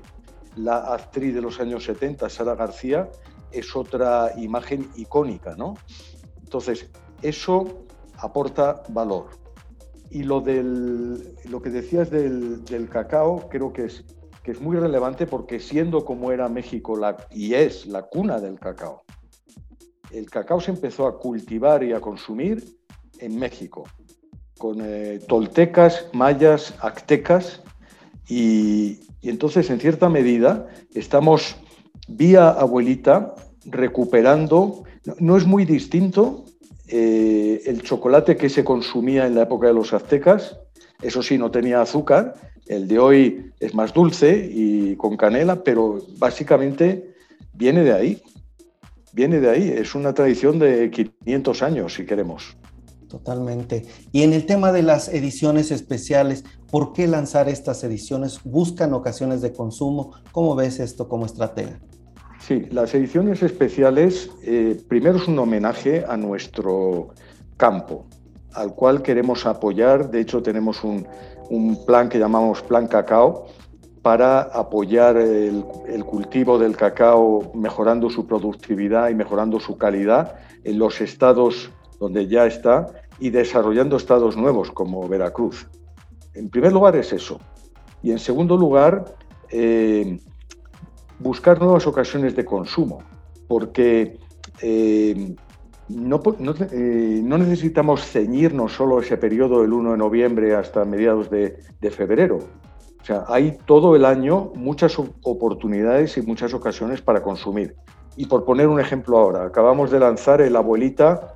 la 0.55 0.93
actriz 0.93 1.35
de 1.35 1.41
los 1.41 1.59
años 1.59 1.83
70, 1.83 2.27
Sara 2.29 2.55
García, 2.55 3.09
es 3.51 3.75
otra 3.75 4.33
imagen 4.37 4.89
icónica, 4.95 5.55
¿no? 5.55 5.75
Entonces, 6.41 6.89
eso 7.21 7.85
aporta 8.17 8.83
valor. 8.89 9.29
Y 10.09 10.23
lo, 10.23 10.41
del, 10.41 11.35
lo 11.45 11.61
que 11.61 11.69
decías 11.69 12.09
del, 12.09 12.89
cacao 12.91 13.47
creo 13.49 13.71
que 13.71 13.85
es, 13.85 14.03
que 14.43 14.51
es 14.51 14.59
muy 14.59 14.77
relevante 14.77 15.27
porque 15.27 15.59
siendo 15.59 16.03
como 16.03 16.31
era 16.31 16.49
México 16.49 16.97
la, 16.97 17.17
y 17.31 17.53
es 17.53 17.85
la 17.85 18.03
cuna 18.03 18.39
del 18.39 18.59
cacao, 18.59 19.03
el 20.11 20.29
cacao 20.29 20.59
se 20.59 20.71
empezó 20.71 21.05
a 21.05 21.19
cultivar 21.19 21.83
y 21.83 21.93
a 21.93 22.01
consumir 22.01 22.63
en 23.19 23.37
México, 23.37 23.83
con 24.57 24.79
eh, 24.81 25.19
toltecas, 25.27 26.07
mayas, 26.13 26.73
aztecas, 26.81 27.61
y, 28.27 28.99
y 29.21 29.29
entonces 29.29 29.69
en 29.69 29.79
cierta 29.79 30.09
medida 30.09 30.67
estamos 30.93 31.55
vía 32.09 32.49
abuelita 32.49 33.35
recuperando, 33.65 34.83
no, 35.19 35.37
es 35.37 35.45
muy 35.45 35.65
distinto 35.65 36.45
eh, 36.87 37.61
el 37.65 37.81
chocolate 37.81 38.35
que 38.35 38.49
se 38.49 38.63
consumía 38.63 39.27
en 39.27 39.35
la 39.35 39.43
época 39.43 39.67
de 39.67 39.73
los 39.73 39.93
aztecas, 39.93 40.59
eso 41.01 41.21
sí, 41.21 41.37
no 41.37 41.51
tenía 41.51 41.81
azúcar, 41.81 42.35
el 42.67 42.87
de 42.87 42.99
hoy 42.99 43.51
es 43.59 43.73
más 43.73 43.93
dulce 43.93 44.49
y 44.51 44.95
con 44.95 45.17
canela, 45.17 45.63
pero 45.63 45.99
básicamente 46.17 47.15
viene 47.53 47.83
de 47.83 47.93
ahí, 47.93 48.21
viene 49.13 49.39
de 49.39 49.49
ahí, 49.49 49.69
es 49.69 49.95
una 49.95 50.13
tradición 50.13 50.59
de 50.59 50.91
500 50.91 51.63
años, 51.63 51.93
si 51.93 52.05
queremos. 52.05 52.57
Totalmente. 53.09 53.85
Y 54.11 54.21
en 54.21 54.33
el 54.33 54.45
tema 54.45 54.71
de 54.71 54.83
las 54.83 55.09
ediciones 55.09 55.71
especiales, 55.71 56.43
¿por 56.69 56.93
qué 56.93 57.07
lanzar 57.07 57.49
estas 57.49 57.83
ediciones? 57.83 58.39
¿Buscan 58.43 58.93
ocasiones 58.93 59.41
de 59.41 59.51
consumo? 59.51 60.13
¿Cómo 60.31 60.55
ves 60.55 60.79
esto 60.79 61.09
como 61.09 61.25
estratega? 61.25 61.79
Sí, 62.49 62.65
las 62.71 62.95
ediciones 62.95 63.43
especiales, 63.43 64.31
eh, 64.41 64.81
primero 64.87 65.17
es 65.17 65.27
un 65.27 65.37
homenaje 65.37 66.03
a 66.09 66.17
nuestro 66.17 67.09
campo, 67.57 68.07
al 68.55 68.73
cual 68.73 69.03
queremos 69.03 69.45
apoyar. 69.45 70.09
De 70.09 70.19
hecho, 70.19 70.41
tenemos 70.41 70.83
un, 70.83 71.05
plan 71.85 72.09
que 72.09 72.17
llamamos 72.17 72.63
Plan 72.63 72.87
Cacao 72.87 73.45
para 74.01 74.41
apoyar 74.41 75.17
el, 75.17 75.63
cultivo 76.07 76.57
del 76.57 76.75
cacao, 76.75 77.51
mejorando 77.53 78.09
su 78.09 78.25
productividad 78.25 79.09
y 79.09 79.13
mejorando 79.13 79.59
su 79.59 79.77
calidad 79.77 80.33
en 80.63 80.79
los 80.79 81.01
estados 81.01 81.69
donde 81.99 82.25
ya 82.25 82.47
está 82.47 82.87
y 83.19 83.29
desarrollando 83.29 83.95
estados 83.95 84.35
nuevos 84.35 84.71
como 84.71 85.07
Veracruz. 85.07 85.67
En 86.33 86.49
primer 86.49 86.73
lugar 86.73 86.95
es 86.95 87.13
eso. 87.13 87.39
Y 88.01 88.09
en 88.09 88.17
segundo 88.17 88.57
lugar, 88.57 89.05
eh, 89.51 90.19
buscar 91.19 91.59
nuevas 91.59 91.85
ocasiones 91.85 92.35
de 92.35 92.45
consumo, 92.45 93.03
porque 93.47 94.17
eh, 94.61 95.35
eh, 95.89 97.21
no, 97.23 97.37
necesitamos 97.37 98.05
ceñirnos 98.05 98.73
solo 98.73 98.99
ese 99.01 99.17
periodo 99.17 99.61
del 99.61 99.73
1 99.73 99.93
de 99.93 99.97
noviembre 99.97 100.55
hasta 100.55 100.85
mediados 100.85 101.29
de, 101.29 101.57
febrero. 101.91 102.37
O 103.01 103.05
sea, 103.05 103.23
hay 103.27 103.57
todo 103.65 103.95
el 103.95 104.05
año 104.05 104.51
muchas 104.55 104.97
oportunidades 105.23 106.17
y 106.17 106.21
muchas 106.21 106.53
ocasiones 106.53 107.01
para 107.01 107.23
consumir. 107.23 107.75
Y 108.15 108.25
por 108.25 108.45
poner 108.45 108.67
un 108.67 108.79
ejemplo 108.79 109.17
ahora, 109.17 109.45
acabamos 109.45 109.89
de 109.89 109.99
lanzar 109.99 110.41
el 110.41 110.55
abuelita 110.55 111.33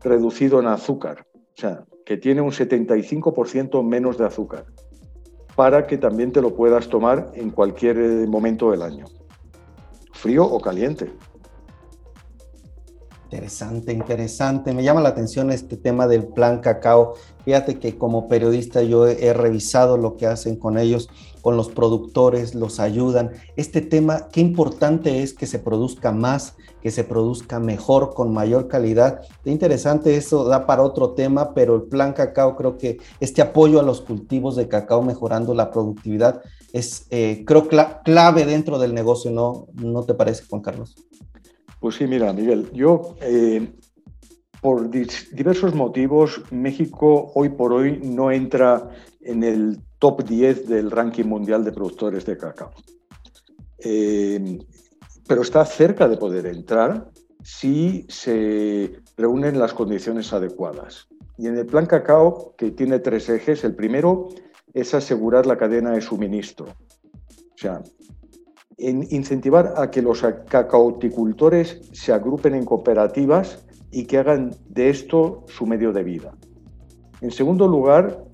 reducido 0.00 0.60
en 0.60 0.66
azúcar, 0.66 1.26
o 1.34 1.60
sea, 1.60 1.84
que 2.04 2.16
tiene 2.16 2.40
un 2.40 2.50
75% 2.50 3.82
menos 3.82 4.16
de 4.16 4.26
azúcar, 4.26 4.66
para 5.58 5.88
que 5.88 5.98
también 5.98 6.30
te 6.30 6.40
lo 6.40 6.54
puedas 6.54 6.88
tomar 6.88 7.32
en 7.34 7.50
cualquier 7.50 7.98
eh, 7.98 8.26
momento 8.28 8.70
del 8.70 8.80
año 8.80 9.06
frío 10.12 10.44
o 10.44 10.60
caliente. 10.60 11.12
Interesante, 13.24 13.92
interesante. 13.92 14.72
Me 14.72 14.84
llama 14.84 15.00
la 15.00 15.08
atención 15.08 15.50
este 15.50 15.76
tema 15.76 16.06
del 16.06 16.28
plan 16.28 16.60
cacao. 16.60 17.14
Fíjate 17.44 17.80
que 17.80 17.98
como 17.98 18.28
periodista 18.28 18.82
yo 18.82 19.08
he, 19.08 19.32
revisado 19.32 19.96
lo 19.98 20.16
que 20.16 20.26
hacen 20.26 20.54
con 20.54 20.78
ellos, 20.78 21.10
con 21.40 21.56
los 21.56 21.68
productores, 21.68 22.54
los 22.54 22.80
ayudan. 22.80 23.32
Este 23.56 23.80
tema, 23.80 24.28
qué 24.32 24.40
importante 24.40 25.22
es 25.22 25.34
que 25.34 25.46
se 25.46 25.58
produzca 25.58 26.12
más, 26.12 26.56
que 26.82 26.90
se 26.90 27.04
produzca 27.04 27.58
mejor, 27.60 28.14
con 28.14 28.32
mayor 28.32 28.68
calidad. 28.68 29.20
Qué 29.44 29.50
interesante, 29.50 30.16
eso 30.16 30.44
da 30.44 30.66
para 30.66 30.82
otro 30.82 31.10
tema, 31.10 31.54
pero 31.54 31.74
el 31.76 31.82
plan 31.82 32.12
cacao 32.12 32.56
creo 32.56 32.78
que 32.78 32.98
este 33.20 33.42
apoyo 33.42 33.80
a 33.80 33.82
los 33.82 34.00
cultivos 34.00 34.56
de 34.56 34.68
cacao 34.68 35.02
mejorando 35.02 35.54
la 35.54 35.70
productividad 35.70 36.42
es, 36.72 37.06
eh, 37.10 37.44
creo, 37.46 37.68
clave 37.68 38.44
dentro 38.44 38.78
del 38.78 38.94
negocio, 38.94 39.30
¿no? 39.30 39.66
¿No 39.74 40.04
te 40.04 40.14
parece, 40.14 40.44
Juan 40.48 40.62
Carlos? 40.62 40.94
Pues 41.80 41.94
sí, 41.94 42.06
mira, 42.06 42.32
Miguel, 42.32 42.70
yo 42.72 43.16
eh, 43.20 43.72
por 44.60 44.90
diversos 44.90 45.74
motivos, 45.74 46.42
México 46.50 47.30
hoy 47.34 47.50
por 47.50 47.72
hoy 47.72 48.00
no 48.02 48.30
entra 48.30 48.90
en 49.20 49.44
el 49.44 49.80
top 49.98 50.24
10 50.24 50.66
del 50.68 50.90
ranking 50.90 51.24
mundial 51.24 51.64
de 51.64 51.72
productores 51.72 52.24
de 52.24 52.36
cacao. 52.36 52.70
Eh, 53.78 54.58
pero 55.26 55.42
está 55.42 55.64
cerca 55.64 56.08
de 56.08 56.16
poder 56.16 56.46
entrar 56.46 57.10
si 57.42 58.06
se 58.08 59.00
reúnen 59.16 59.58
las 59.58 59.74
condiciones 59.74 60.32
adecuadas. 60.32 61.08
Y 61.36 61.46
en 61.46 61.56
el 61.56 61.66
plan 61.66 61.86
cacao, 61.86 62.54
que 62.56 62.70
tiene 62.72 62.98
tres 62.98 63.28
ejes, 63.28 63.62
el 63.64 63.74
primero 63.74 64.28
es 64.74 64.94
asegurar 64.94 65.46
la 65.46 65.56
cadena 65.56 65.92
de 65.92 66.00
suministro. 66.00 66.66
O 66.66 67.56
sea, 67.56 67.82
en 68.76 69.06
incentivar 69.10 69.74
a 69.76 69.90
que 69.90 70.02
los 70.02 70.22
cacaoticultores 70.48 71.80
se 71.92 72.12
agrupen 72.12 72.54
en 72.54 72.64
cooperativas 72.64 73.64
y 73.90 74.04
que 74.06 74.18
hagan 74.18 74.54
de 74.68 74.90
esto 74.90 75.44
su 75.48 75.66
medio 75.66 75.92
de 75.92 76.04
vida. 76.04 76.34
En 77.20 77.30
segundo 77.30 77.66
lugar, 77.66 78.24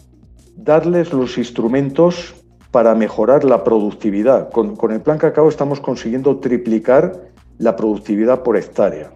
darles 0.57 1.13
los 1.13 1.39
instrumentos 1.39 2.35
para 2.71 2.95
mejorar 2.95 3.45
la 3.45 3.63
productividad. 3.63 4.51
Con, 4.51 4.77
el 4.91 5.01
plan 5.01 5.19
cacao 5.19 5.49
estamos 5.49 5.81
consiguiendo 5.81 6.39
triplicar 6.39 7.31
la 7.59 7.77
productividad 7.77 8.43
por 8.43 8.57
hectárea. 8.57 9.13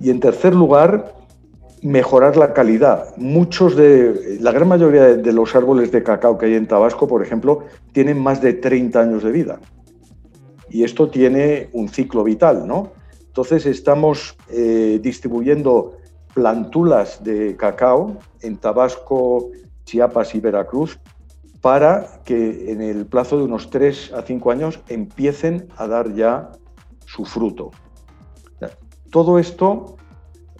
Y 0.00 0.10
en 0.10 0.20
tercer 0.20 0.54
lugar, 0.54 1.14
mejorar 1.82 2.36
la 2.36 2.52
calidad. 2.52 3.16
Muchos 3.16 3.74
de, 3.74 4.38
la 4.40 4.52
gran 4.52 4.68
mayoría 4.68 5.16
de 5.16 5.32
los 5.32 5.54
árboles 5.56 5.90
de 5.90 6.02
cacao 6.02 6.38
que 6.38 6.46
hay 6.46 6.54
en 6.54 6.66
Tabasco, 6.66 7.08
por 7.08 7.22
ejemplo, 7.22 7.64
tienen 7.92 8.20
más 8.20 8.40
de 8.40 8.52
30 8.54 9.00
años 9.00 9.24
de 9.24 9.32
vida. 9.32 9.58
Y 10.70 10.84
esto 10.84 11.10
tiene 11.10 11.68
un 11.72 11.88
ciclo 11.88 12.24
vital, 12.24 12.66
¿no? 12.66 12.92
Entonces 13.26 13.66
estamos 13.66 14.36
eh, 14.50 15.00
distribuyendo 15.02 15.96
plantulas 16.34 17.22
de 17.24 17.56
cacao 17.56 18.18
en 18.40 18.56
Tabasco, 18.56 19.50
Chiapas 19.84 20.34
y 20.34 20.40
Veracruz 20.40 20.98
para 21.60 22.22
que 22.24 22.72
en 22.72 22.82
el 22.82 23.06
plazo 23.06 23.38
de 23.38 23.44
unos 23.44 23.70
3 23.70 24.12
a 24.14 24.22
5 24.22 24.50
años 24.50 24.80
empiecen 24.88 25.68
a 25.76 25.86
dar 25.86 26.12
ya 26.14 26.50
su 27.06 27.24
fruto. 27.24 27.70
Todo 29.10 29.38
esto 29.38 29.96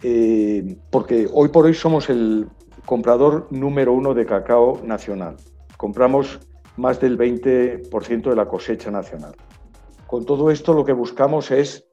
eh, 0.02 0.76
porque 0.90 1.28
hoy 1.32 1.48
por 1.48 1.66
hoy 1.66 1.74
somos 1.74 2.10
el 2.10 2.48
comprador 2.84 3.46
número 3.50 3.92
uno 3.92 4.14
de 4.14 4.26
cacao 4.26 4.80
nacional. 4.84 5.36
Compramos 5.76 6.40
más 6.76 7.00
del 7.00 7.16
20% 7.16 8.30
de 8.30 8.36
la 8.36 8.46
cosecha 8.46 8.90
nacional. 8.90 9.34
Con 10.06 10.24
todo 10.24 10.50
esto 10.50 10.74
lo 10.74 10.84
que 10.84 10.92
buscamos 10.92 11.50
es 11.50 11.86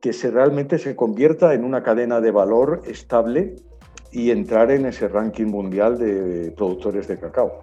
que 0.00 0.12
se 0.12 0.30
realmente 0.30 0.78
se 0.78 0.94
convierta 0.94 1.54
en 1.54 1.64
una 1.64 1.82
cadena 1.82 2.20
de 2.20 2.30
valor 2.30 2.82
estable 2.86 3.56
y 4.12 4.30
entrar 4.30 4.70
en 4.70 4.86
ese 4.86 5.08
ranking 5.08 5.46
mundial 5.46 5.98
de 5.98 6.52
productores 6.52 7.08
de 7.08 7.18
cacao. 7.18 7.60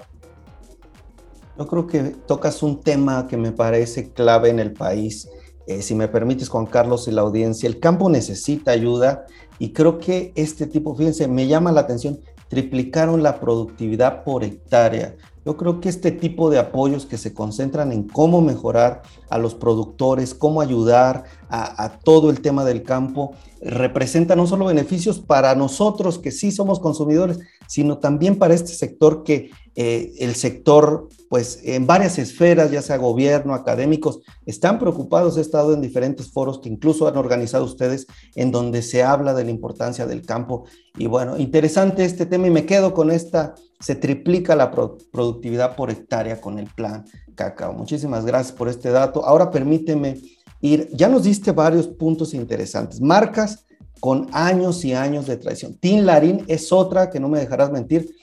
Yo 1.58 1.68
creo 1.68 1.88
que 1.88 2.00
tocas 2.26 2.64
un 2.64 2.82
tema 2.82 3.28
que 3.28 3.38
me 3.38 3.52
parece 3.52 4.12
clave 4.12 4.50
en 4.50 4.60
el 4.60 4.74
país. 4.74 5.30
Eh, 5.68 5.82
si 5.82 5.96
me 5.96 6.08
permites, 6.08 6.50
Juan 6.50 6.66
Carlos 6.66 7.08
y 7.08 7.12
la 7.12 7.22
audiencia, 7.22 7.68
el 7.68 7.80
campo 7.80 8.10
necesita 8.10 8.72
ayuda 8.72 9.26
y 9.60 9.72
creo 9.72 10.00
que 10.00 10.34
este 10.36 10.66
tipo, 10.66 10.96
fíjense, 10.96 11.28
me 11.28 11.48
llama 11.48 11.72
la 11.72 11.82
atención, 11.82 12.20
triplicaron 12.48 13.24
la 13.24 13.40
productividad 13.40 14.24
por 14.24 14.44
hectárea. 14.44 15.16
Yo 15.46 15.58
creo 15.58 15.82
que 15.82 15.90
este 15.90 16.12
tipo 16.12 16.50
de 16.50 16.58
apoyos 16.58 17.06
que 17.06 17.18
se 17.18 17.34
concentran 17.34 17.92
en 17.92 18.04
cómo 18.04 18.42
mejorar 18.42 19.02
a 19.30 19.38
los 19.38 19.56
productores, 19.56 20.34
cómo 20.34 20.62
ayudar 20.62 21.26
a, 21.50 22.00
todo 22.00 22.30
el 22.30 22.40
tema 22.40 22.64
del 22.64 22.84
campo, 22.84 23.34
representa 23.62 24.36
no 24.36 24.48
solo 24.48 24.66
beneficios 24.66 25.20
para 25.20 25.54
nosotros 25.56 26.18
que 26.18 26.32
sí 26.32 26.52
somos 26.52 26.80
consumidores, 26.80 27.40
sino 27.68 27.98
también 27.98 28.38
para 28.38 28.54
este 28.54 28.74
sector 28.74 29.24
que 29.24 29.52
eh, 29.76 30.14
el 30.20 30.36
sector, 30.36 31.10
pues 31.34 31.62
en 31.64 31.88
varias 31.88 32.20
esferas, 32.20 32.70
ya 32.70 32.84
sea 32.84 32.98
gobierno, 32.98 33.56
académicos, 33.56 34.20
están 34.46 34.78
preocupados. 34.78 35.36
He 35.36 35.42
estado 35.42 35.74
en 35.74 35.82
diferentes 35.82 36.32
foros 36.32 36.60
que 36.60 36.70
incluso 36.70 37.08
han 37.08 37.18
organizado 37.18 37.66
ustedes 37.66 38.06
en 38.36 38.52
donde 38.52 38.84
se 38.84 39.02
habla 39.02 39.34
de 39.34 39.44
la 39.44 39.50
importancia 39.50 40.06
del 40.06 40.24
campo. 40.28 40.66
Y 40.96 41.08
bueno, 41.08 41.36
interesante 41.40 42.06
este 42.06 42.28
tema 42.28 42.46
y 42.46 42.52
me 42.52 42.68
quedo 42.68 42.94
con 42.94 43.10
esta 43.10 43.56
se 43.80 43.96
triplica 43.96 44.56
la 44.56 44.70
productividad 44.70 45.76
por 45.76 45.90
hectárea 45.90 46.40
con 46.40 46.60
el 46.60 46.68
plan 46.68 47.04
cacao. 47.34 47.74
Muchísimas 47.74 48.28
gracias 48.28 48.56
por 48.56 48.70
este 48.70 48.92
dato. 48.92 49.26
Ahora 49.26 49.50
permíteme 49.50 50.22
ir, 50.62 50.88
ya 50.94 51.10
nos 51.10 51.24
diste 51.24 51.52
varios 51.52 51.88
puntos 51.88 52.36
interesantes. 52.36 53.02
Marcas 53.02 53.66
con 54.00 54.28
años 54.34 54.86
y 54.86 54.94
años 54.94 55.26
de 55.26 55.38
tradición. 55.38 55.80
Tin 55.80 56.06
Larín 56.06 56.44
es 56.48 56.72
otra 56.72 57.10
que 57.10 57.20
no 57.20 57.28
me 57.28 57.40
dejarás 57.40 57.72
mentir, 57.72 58.14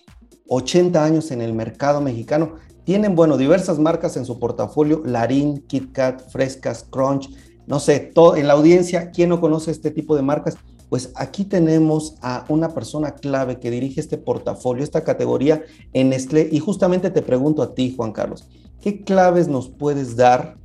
80 0.46 1.02
años 1.02 1.32
en 1.32 1.40
el 1.40 1.54
mercado 1.54 2.00
mexicano. 2.00 2.54
Tienen, 2.90 3.14
bueno, 3.14 3.36
diversas 3.36 3.78
marcas 3.78 4.16
en 4.16 4.24
su 4.24 4.40
portafolio, 4.40 5.00
Larín, 5.04 5.60
KitKat, 5.68 6.28
Frescas, 6.28 6.84
Crunch, 6.90 7.30
no 7.68 7.78
sé, 7.78 8.00
todo, 8.00 8.34
en 8.34 8.48
la 8.48 8.54
audiencia, 8.54 9.12
¿quién 9.12 9.28
no 9.28 9.40
conoce 9.40 9.70
este 9.70 9.92
tipo 9.92 10.16
de 10.16 10.22
marcas? 10.22 10.56
Pues 10.88 11.12
aquí 11.14 11.44
tenemos 11.44 12.16
a 12.20 12.44
una 12.48 12.74
persona 12.74 13.14
clave 13.14 13.60
que 13.60 13.70
dirige 13.70 14.00
este 14.00 14.18
portafolio, 14.18 14.82
esta 14.82 15.04
categoría 15.04 15.62
en 15.92 16.08
Nestlé. 16.08 16.48
Y 16.50 16.58
justamente 16.58 17.10
te 17.10 17.22
pregunto 17.22 17.62
a 17.62 17.76
ti, 17.76 17.94
Juan 17.96 18.10
Carlos, 18.10 18.48
¿qué 18.80 19.04
claves 19.04 19.46
nos 19.46 19.68
puedes 19.68 20.16
dar 20.16 20.58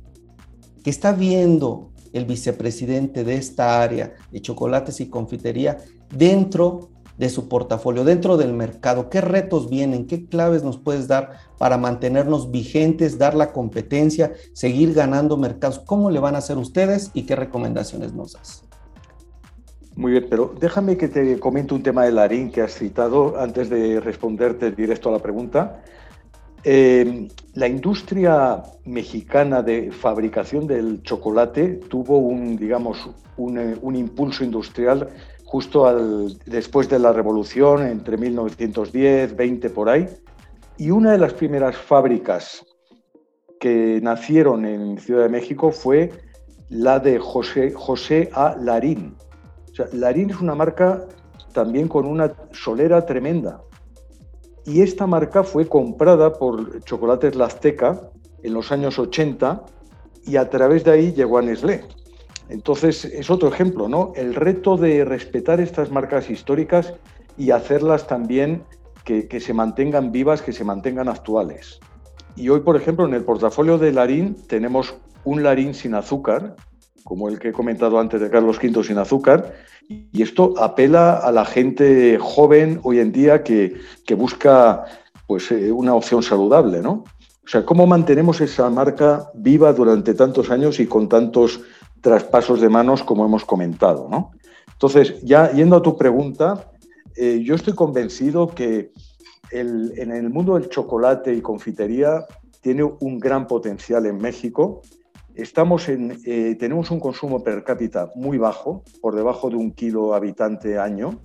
que 0.82 0.90
está 0.90 1.12
viendo 1.12 1.92
el 2.12 2.24
vicepresidente 2.24 3.22
de 3.22 3.36
esta 3.36 3.80
área 3.80 4.14
de 4.32 4.42
chocolates 4.42 4.98
y 4.98 5.06
confitería 5.06 5.78
dentro 6.12 6.88
de 7.18 7.28
su 7.28 7.48
portafolio, 7.48 8.04
dentro 8.04 8.36
del 8.36 8.52
mercado? 8.52 9.08
¿Qué 9.10 9.20
retos 9.20 9.70
vienen? 9.70 10.06
¿Qué 10.06 10.26
claves 10.26 10.62
nos 10.62 10.78
puedes 10.78 11.08
dar 11.08 11.38
para 11.58 11.78
mantenernos 11.78 12.50
vigentes, 12.50 13.18
dar 13.18 13.34
la 13.34 13.52
competencia, 13.52 14.32
seguir 14.52 14.94
ganando 14.94 15.36
mercados? 15.36 15.78
¿Cómo 15.78 16.10
le 16.10 16.20
van 16.20 16.34
a 16.34 16.38
hacer 16.38 16.58
ustedes 16.58 17.10
y 17.14 17.22
qué 17.22 17.36
recomendaciones 17.36 18.12
nos 18.12 18.32
das? 18.32 18.62
Muy 19.96 20.12
bien, 20.12 20.26
pero 20.28 20.54
déjame 20.60 20.98
que 20.98 21.08
te 21.08 21.38
comente 21.38 21.72
un 21.72 21.82
tema 21.82 22.04
de 22.04 22.12
Larín 22.12 22.50
que 22.50 22.60
has 22.60 22.74
citado 22.74 23.40
antes 23.40 23.70
de 23.70 23.98
responderte 23.98 24.70
directo 24.70 25.08
a 25.08 25.12
la 25.12 25.20
pregunta. 25.20 25.82
Eh, 26.68 27.28
la 27.54 27.68
industria 27.68 28.62
mexicana 28.84 29.62
de 29.62 29.92
fabricación 29.92 30.66
del 30.66 31.00
chocolate 31.02 31.80
tuvo 31.88 32.18
un, 32.18 32.56
digamos, 32.56 33.08
un, 33.36 33.56
eh, 33.56 33.78
impulso 33.94 34.42
industrial 34.42 35.08
justo 35.46 36.28
después 36.44 36.88
de 36.88 36.98
la 36.98 37.12
revolución, 37.12 37.86
entre 37.86 38.18
1910, 38.18 39.34
20 39.34 39.70
por 39.70 39.88
ahí, 39.88 40.06
y 40.76 40.90
una 40.90 41.12
de 41.12 41.18
las 41.18 41.32
primeras 41.32 41.76
fábricas 41.76 42.66
que 43.58 44.00
nacieron 44.02 44.66
en 44.66 44.98
Ciudad 44.98 45.22
de 45.22 45.30
México 45.30 45.70
fue 45.70 46.10
la 46.68 46.98
de 46.98 47.18
José, 47.18 47.72
José 47.72 48.28
A. 48.34 48.54
Larín, 48.60 49.16
Larín 49.92 50.30
es 50.30 50.40
una 50.40 50.54
marca 50.54 51.06
también 51.52 51.88
con 51.88 52.06
una 52.06 52.32
solera 52.52 53.04
tremenda. 53.04 53.62
Y 54.64 54.82
esta 54.82 55.06
marca 55.06 55.42
fue 55.42 55.68
comprada 55.68 56.32
por 56.32 56.82
Chocolates 56.84 57.36
La 57.36 57.46
Azteca 57.46 58.00
en 58.42 58.52
los 58.52 58.72
años 58.72 58.98
80 58.98 59.64
y 60.26 60.36
a 60.36 60.50
través 60.50 60.84
de 60.84 60.90
ahí 60.90 61.12
llegó 61.12 61.38
a 61.38 61.42
Nestlé. 61.42 61.84
Entonces 62.48 63.04
es 63.04 63.30
otro 63.30 63.48
ejemplo, 63.48 63.88
¿no? 63.88 64.12
El 64.14 64.34
reto 64.34 64.76
de 64.76 65.04
respetar 65.04 65.60
estas 65.60 65.90
marcas 65.90 66.30
históricas 66.30 66.94
y 67.36 67.50
hacerlas 67.50 68.06
también 68.06 68.62
que, 69.04 69.28
que 69.28 69.40
se 69.40 69.52
mantengan 69.52 70.12
vivas, 70.12 70.42
que 70.42 70.52
se 70.52 70.64
mantengan 70.64 71.08
actuales. 71.08 71.80
Y 72.36 72.48
hoy, 72.50 72.60
por 72.60 72.76
ejemplo, 72.76 73.06
en 73.06 73.14
el 73.14 73.24
portafolio 73.24 73.78
de 73.78 73.92
Larín 73.92 74.36
tenemos 74.46 74.94
un 75.24 75.42
Larín 75.42 75.74
sin 75.74 75.94
azúcar, 75.94 76.56
como 77.02 77.28
el 77.28 77.38
que 77.38 77.48
he 77.48 77.52
comentado 77.52 77.98
antes 77.98 78.20
de 78.20 78.30
Carlos 78.30 78.58
V 78.62 78.84
sin 78.84 78.98
azúcar, 78.98 79.54
y 79.88 80.22
esto 80.22 80.54
apela 80.58 81.16
a 81.16 81.30
la 81.30 81.44
gente 81.44 82.18
joven 82.20 82.80
hoy 82.82 82.98
en 82.98 83.12
día 83.12 83.42
que, 83.42 83.76
busca 84.16 84.84
pues, 85.26 85.50
eh, 85.52 85.70
una 85.70 85.94
opción 85.94 86.22
saludable, 86.22 86.80
¿no? 86.80 87.04
O 87.44 87.48
sea, 87.48 87.64
¿cómo 87.64 87.86
mantenemos 87.86 88.40
esa 88.40 88.68
marca 88.70 89.30
viva 89.34 89.72
durante 89.72 90.14
tantos 90.14 90.50
años 90.50 90.80
y 90.80 90.86
con 90.86 91.08
tantos 91.08 91.60
traspasos 92.00 92.60
de 92.60 92.68
manos 92.68 93.02
como 93.02 93.24
hemos 93.24 93.44
comentado, 93.44 94.08
¿no? 94.08 94.30
Entonces, 94.72 95.20
ya 95.22 95.52
yendo 95.52 95.76
a 95.76 95.82
tu 95.82 95.96
pregunta, 95.96 96.70
eh, 97.16 97.42
yo 97.44 97.54
estoy 97.54 97.74
convencido 97.74 98.48
que 98.48 98.92
en 99.52 100.12
el 100.12 100.28
mundo 100.28 100.54
del 100.54 100.68
chocolate 100.68 101.32
y 101.32 101.40
confitería 101.40 102.26
tiene 102.60 102.82
un 102.82 103.18
gran 103.20 103.46
potencial 103.46 104.04
en 104.06 104.18
México 104.18 104.82
Estamos 105.36 105.90
en, 105.90 106.18
eh, 106.24 106.56
tenemos 106.58 106.90
un 106.90 106.98
consumo 106.98 107.44
per 107.44 107.62
cápita 107.62 108.10
muy 108.14 108.38
bajo, 108.38 108.82
por 109.02 109.14
debajo 109.14 109.50
de 109.50 109.56
un 109.56 109.70
kilo 109.70 110.14
habitante 110.14 110.78
año, 110.78 111.20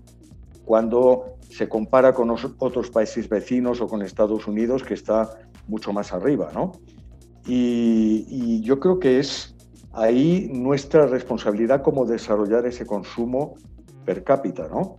cuando 0.65 1.37
se 1.49 1.69
compara 1.69 2.13
con 2.13 2.29
otros 2.29 2.91
países 2.91 3.29
vecinos 3.29 3.79
o 3.79 3.87
con 3.87 4.01
Estados 4.01 4.47
Unidos, 4.47 4.83
que 4.83 4.95
está 4.95 5.39
mucho 5.65 5.93
más 5.93 6.11
arriba. 6.11 6.51
¿no? 6.53 6.73
Y, 7.45 8.59
yo 8.63 8.81
creo 8.81 8.99
que 8.99 9.19
es 9.19 9.55
ahí 9.93 10.49
nuestra 10.51 11.05
responsabilidad 11.07 11.81
como 11.81 12.05
desarrollar 12.05 12.65
ese 12.65 12.85
consumo 12.85 13.55
per 14.05 14.23
cápita. 14.23 14.67
¿no? 14.67 14.97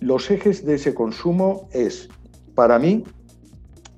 Los 0.00 0.30
ejes 0.30 0.64
de 0.64 0.76
ese 0.76 0.94
consumo 0.94 1.68
es, 1.72 2.08
para 2.54 2.78
mí, 2.78 3.04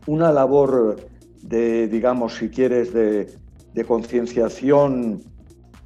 una 0.07 0.33
labor 0.33 0.96
de, 1.42 1.88
digamos, 1.88 2.37
si 2.37 2.49
quieres, 2.49 2.92
de 2.92 3.29
de 3.75 3.85
concienciación 3.85 5.23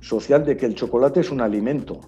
social 0.01 0.45
de 0.45 0.57
que 0.57 0.67
el 0.67 0.75
chocolate 0.75 1.21
es 1.21 1.31
un 1.31 1.41
alimento. 1.41 2.01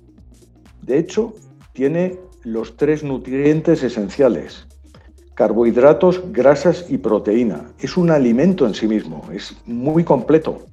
De 0.83 0.99
hecho, 0.99 1.35
tiene 1.73 2.19
los 2.43 2.77
tres 2.77 3.03
nutrientes 3.03 3.83
esenciales, 3.83 4.67
carbohidratos, 5.35 6.23
grasas 6.33 6.87
y 6.89 6.99
proteína. 6.99 7.73
Es 7.79 7.97
un 7.97 8.11
alimento 8.11 8.67
en 8.67 8.75
sí 8.75 8.87
mismo, 8.87 9.29
es 9.33 9.57
muy 9.67 10.05
completo. 10.05 10.67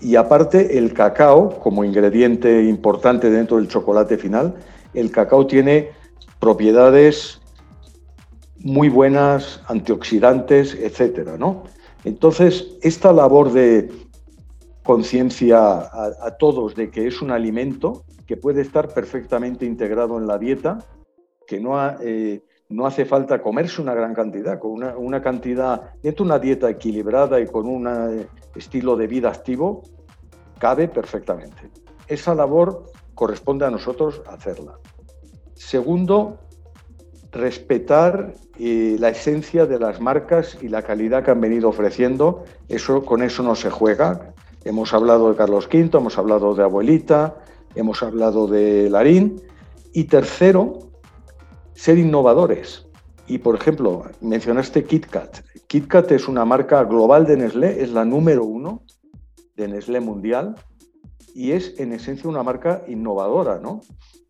Y 0.00 0.16
aparte, 0.16 0.78
el 0.78 0.92
cacao, 0.92 1.58
como 1.60 1.84
ingrediente 1.84 2.64
importante 2.64 3.30
dentro 3.30 3.56
del 3.56 3.68
chocolate 3.68 4.18
final, 4.18 4.54
el 4.92 5.10
cacao 5.10 5.46
tiene 5.46 5.90
propiedades 6.40 7.40
muy 8.58 8.88
buenas, 8.88 9.60
antioxidantes, 9.68 10.74
etcétera, 10.74 11.36
¿no? 11.38 11.64
Entonces, 12.04 12.76
esta 12.82 13.12
labor 13.12 13.52
de 13.52 13.90
conciencia 14.82 15.78
a, 15.78 16.36
todos 16.38 16.74
de 16.74 16.90
que 16.90 17.06
es 17.06 17.22
un 17.22 17.30
alimento 17.30 18.04
que 18.26 18.36
puede 18.36 18.60
estar 18.60 18.88
perfectamente 18.92 19.64
integrado 19.64 20.18
en 20.18 20.26
la 20.26 20.38
dieta, 20.38 20.78
que 21.46 21.60
no, 21.60 21.78
eh, 22.02 22.42
no 22.68 22.86
hace 22.86 23.04
falta 23.06 23.40
comerse 23.40 23.80
una 23.80 23.94
gran 23.94 24.14
cantidad, 24.14 24.58
con 24.58 24.72
una, 24.72 25.22
cantidad, 25.22 25.94
dentro 26.02 26.24
de 26.24 26.30
una 26.30 26.38
dieta 26.38 26.68
equilibrada 26.68 27.40
y 27.40 27.46
con 27.46 27.66
un 27.66 27.86
eh, 27.86 28.26
estilo 28.54 28.96
de 28.96 29.06
vida 29.06 29.28
activo, 29.28 29.82
cabe 30.58 30.88
perfectamente. 30.88 31.70
Esa 32.06 32.34
labor 32.34 32.84
corresponde 33.14 33.64
a 33.64 33.70
nosotros 33.70 34.22
hacerla. 34.26 34.78
Segundo, 35.54 36.38
respetar 37.34 38.34
eh, 38.58 38.96
la 38.98 39.08
esencia 39.08 39.66
de 39.66 39.78
las 39.78 40.00
marcas 40.00 40.56
y 40.62 40.68
la 40.68 40.82
calidad 40.82 41.24
que 41.24 41.32
han 41.32 41.40
venido 41.40 41.68
ofreciendo. 41.68 42.44
Eso, 42.68 43.04
con 43.04 43.22
eso 43.22 43.42
no 43.42 43.54
se 43.54 43.70
juega. 43.70 44.32
Hemos 44.64 44.94
hablado 44.94 45.30
de 45.30 45.36
Carlos 45.36 45.66
V, 45.66 45.90
hemos 45.98 46.16
hablado 46.16 46.54
de 46.54 46.62
Abuelita, 46.62 47.36
hemos 47.74 48.02
hablado 48.02 48.46
de 48.46 48.88
Larín. 48.88 49.42
Y 49.92 50.04
tercero, 50.04 50.78
ser 51.74 51.98
innovadores. 51.98 52.83
Y 53.26 53.38
por 53.38 53.54
ejemplo, 53.54 54.04
mencionaste 54.20 54.84
KitKat. 54.84 55.44
KitKat 55.66 56.12
es 56.12 56.28
una 56.28 56.44
marca 56.44 56.84
global 56.84 57.26
de 57.26 57.36
Nestlé, 57.36 57.82
es 57.82 57.90
la 57.90 58.04
número 58.04 58.44
uno 58.44 58.82
de 59.56 59.68
Nestlé 59.68 60.00
mundial. 60.00 60.54
y 61.36 61.50
es 61.50 61.80
en 61.80 61.92
esencia 61.92 62.30
una 62.30 62.44
marca 62.44 62.84
innovadora, 62.86 63.58
¿no? 63.58 63.80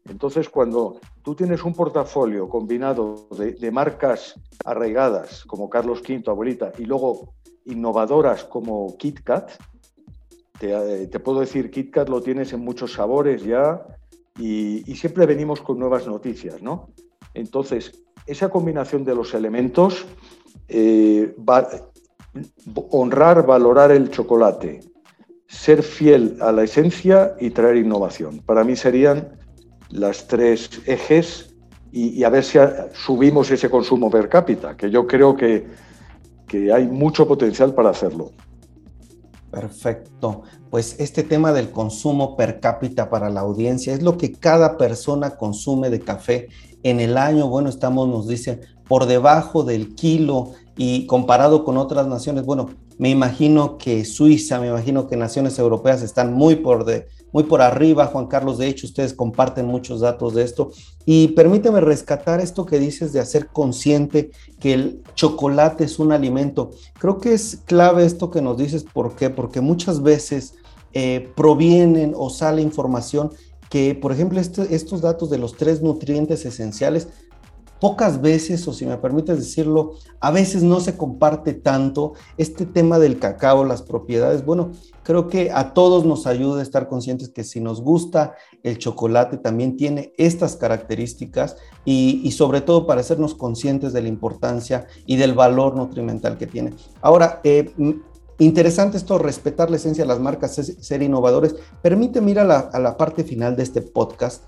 Entonces, 0.08 0.48
cuando 0.48 1.00
tú 1.22 1.34
tienes 1.34 1.62
un 1.62 1.74
portafolio 1.74 2.48
combinado 2.48 3.28
de, 3.36 3.70
marcas 3.70 4.40
arraigadas 4.64 5.44
como 5.44 5.68
Carlos 5.68 6.00
V, 6.00 6.22
abuelita, 6.26 6.72
y 6.78 6.84
luego 6.86 7.34
innovadoras 7.66 8.44
como 8.44 8.96
KitKat, 8.96 9.50
te, 10.58 11.06
te 11.08 11.20
puedo 11.20 11.40
decir, 11.40 11.70
KitKat 11.70 12.08
lo 12.08 12.22
tienes 12.22 12.54
en 12.54 12.60
muchos 12.60 12.94
sabores 12.94 13.42
ya 13.42 13.84
y, 14.38 14.82
siempre 14.96 15.26
venimos 15.26 15.60
con 15.60 15.78
nuevas 15.78 16.06
noticias, 16.06 16.60
¿no? 16.62 16.90
Entonces, 17.34 18.03
esa 18.26 18.48
combinación 18.48 19.04
de 19.04 19.14
los 19.14 19.34
elementos, 19.34 20.06
eh, 20.68 21.34
honrar, 22.90 23.46
valorar 23.46 23.92
el 23.92 24.10
chocolate, 24.10 24.80
ser 25.46 25.82
fiel 25.82 26.38
a 26.40 26.52
la 26.52 26.64
esencia 26.64 27.34
y 27.38 27.50
traer 27.50 27.76
innovación. 27.76 28.40
Para 28.40 28.64
mí 28.64 28.76
serían 28.76 29.38
las 29.90 30.26
tres 30.26 30.80
ejes 30.86 31.54
y, 31.92 32.24
a 32.24 32.28
ver 32.28 32.42
si 32.42 32.58
subimos 32.92 33.50
ese 33.52 33.70
consumo 33.70 34.10
per 34.10 34.28
cápita, 34.28 34.76
que 34.76 34.90
yo 34.90 35.06
creo 35.06 35.36
que, 35.36 35.64
que 36.48 36.72
hay 36.72 36.88
mucho 36.88 37.28
potencial 37.28 37.72
para 37.72 37.90
hacerlo. 37.90 38.32
Perfecto. 39.54 40.42
Pues 40.68 40.96
este 40.98 41.22
tema 41.22 41.52
del 41.52 41.70
consumo 41.70 42.36
per 42.36 42.58
cápita 42.58 43.08
para 43.08 43.30
la 43.30 43.42
audiencia 43.42 43.94
es 43.94 44.02
lo 44.02 44.18
que 44.18 44.32
cada 44.32 44.76
persona 44.76 45.36
consume 45.36 45.90
de 45.90 46.00
café 46.00 46.48
en 46.82 46.98
el 46.98 47.16
año. 47.16 47.46
Bueno, 47.46 47.68
estamos, 47.68 48.08
nos 48.08 48.26
dicen, 48.26 48.62
por 48.88 49.06
debajo 49.06 49.62
del 49.62 49.94
kilo 49.94 50.54
y 50.76 51.06
comparado 51.06 51.64
con 51.64 51.76
otras 51.76 52.06
naciones, 52.06 52.44
bueno, 52.44 52.70
me 52.98 53.10
imagino 53.10 53.76
que 53.76 54.04
Suiza, 54.04 54.60
me 54.60 54.68
imagino 54.68 55.06
que 55.08 55.16
naciones 55.16 55.58
europeas 55.58 56.02
están 56.02 56.32
muy 56.32 56.56
por, 56.56 56.84
de, 56.84 57.08
muy 57.32 57.42
por 57.42 57.60
arriba, 57.60 58.06
Juan 58.06 58.26
Carlos. 58.26 58.58
De 58.58 58.68
hecho, 58.68 58.86
ustedes 58.86 59.14
comparten 59.14 59.66
muchos 59.66 60.00
datos 60.00 60.34
de 60.34 60.42
esto. 60.42 60.70
Y 61.04 61.28
permíteme 61.28 61.80
rescatar 61.80 62.40
esto 62.40 62.66
que 62.66 62.78
dices 62.78 63.12
de 63.12 63.20
hacer 63.20 63.48
consciente 63.48 64.30
que 64.60 64.74
el 64.74 65.02
chocolate 65.14 65.84
es 65.84 65.98
un 65.98 66.12
alimento. 66.12 66.70
Creo 66.98 67.18
que 67.18 67.32
es 67.32 67.62
clave 67.64 68.04
esto 68.04 68.30
que 68.30 68.42
nos 68.42 68.56
dices. 68.56 68.84
¿Por 68.84 69.16
qué? 69.16 69.30
Porque 69.30 69.60
muchas 69.60 70.02
veces 70.02 70.54
eh, 70.92 71.28
provienen 71.34 72.14
o 72.16 72.30
sale 72.30 72.62
información 72.62 73.32
que, 73.68 73.96
por 73.96 74.12
ejemplo, 74.12 74.38
este, 74.38 74.72
estos 74.72 75.00
datos 75.00 75.30
de 75.30 75.38
los 75.38 75.56
tres 75.56 75.82
nutrientes 75.82 76.46
esenciales 76.46 77.08
pocas 77.84 78.22
veces, 78.22 78.66
o 78.66 78.72
si 78.72 78.86
me 78.86 78.96
permites 78.96 79.36
decirlo, 79.36 79.92
a 80.18 80.30
veces 80.30 80.62
no 80.62 80.80
se 80.80 80.96
comparte 80.96 81.52
tanto 81.52 82.14
este 82.38 82.64
tema 82.64 82.98
del 82.98 83.18
cacao, 83.18 83.62
las 83.62 83.82
propiedades. 83.82 84.42
Bueno, 84.42 84.72
creo 85.02 85.28
que 85.28 85.50
a 85.52 85.74
todos 85.74 86.06
nos 86.06 86.26
ayuda 86.26 86.60
a 86.60 86.62
estar 86.62 86.88
conscientes 86.88 87.28
que 87.28 87.44
si 87.44 87.60
nos 87.60 87.82
gusta 87.82 88.36
el 88.62 88.78
chocolate 88.78 89.36
también 89.36 89.76
tiene 89.76 90.14
estas 90.16 90.56
características 90.56 91.58
y, 91.84 92.32
sobre 92.32 92.62
todo 92.62 92.86
para 92.86 93.02
hacernos 93.02 93.34
conscientes 93.34 93.92
de 93.92 94.00
la 94.00 94.08
importancia 94.08 94.86
y 95.04 95.16
del 95.16 95.34
valor 95.34 95.76
nutrimental 95.76 96.38
que 96.38 96.46
tiene. 96.46 96.72
Ahora, 97.02 97.42
eh, 97.44 97.70
Interesante 98.38 98.96
esto, 98.96 99.16
respetar 99.16 99.70
la 99.70 99.76
esencia 99.76 100.02
de 100.02 100.08
las 100.08 100.18
marcas, 100.18 100.56
ser 100.56 101.02
innovadores. 101.02 101.54
Permíteme 101.82 102.32
ir 102.32 102.38
la, 102.38 102.58
a 102.58 102.80
la 102.80 102.96
parte 102.96 103.22
final 103.22 103.54
de 103.54 103.62
este 103.62 103.80
podcast 103.80 104.42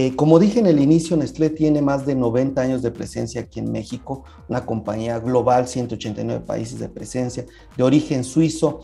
eh, 0.00 0.14
como 0.14 0.38
dije 0.38 0.60
en 0.60 0.66
el 0.66 0.78
inicio, 0.78 1.16
Nestlé 1.16 1.50
tiene 1.50 1.82
más 1.82 2.06
de 2.06 2.14
90 2.14 2.62
años 2.62 2.82
de 2.82 2.92
presencia 2.92 3.40
aquí 3.40 3.58
en 3.58 3.72
México, 3.72 4.22
una 4.48 4.64
compañía 4.64 5.18
global, 5.18 5.66
189 5.66 6.44
países 6.46 6.78
de 6.78 6.88
presencia, 6.88 7.44
de 7.76 7.82
origen 7.82 8.22
suizo. 8.22 8.82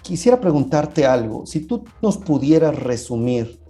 Quisiera 0.00 0.40
preguntarte 0.40 1.04
algo, 1.04 1.44
si 1.44 1.66
tú 1.66 1.84
nos 2.00 2.16
pudieras 2.16 2.74
resumir 2.74 3.60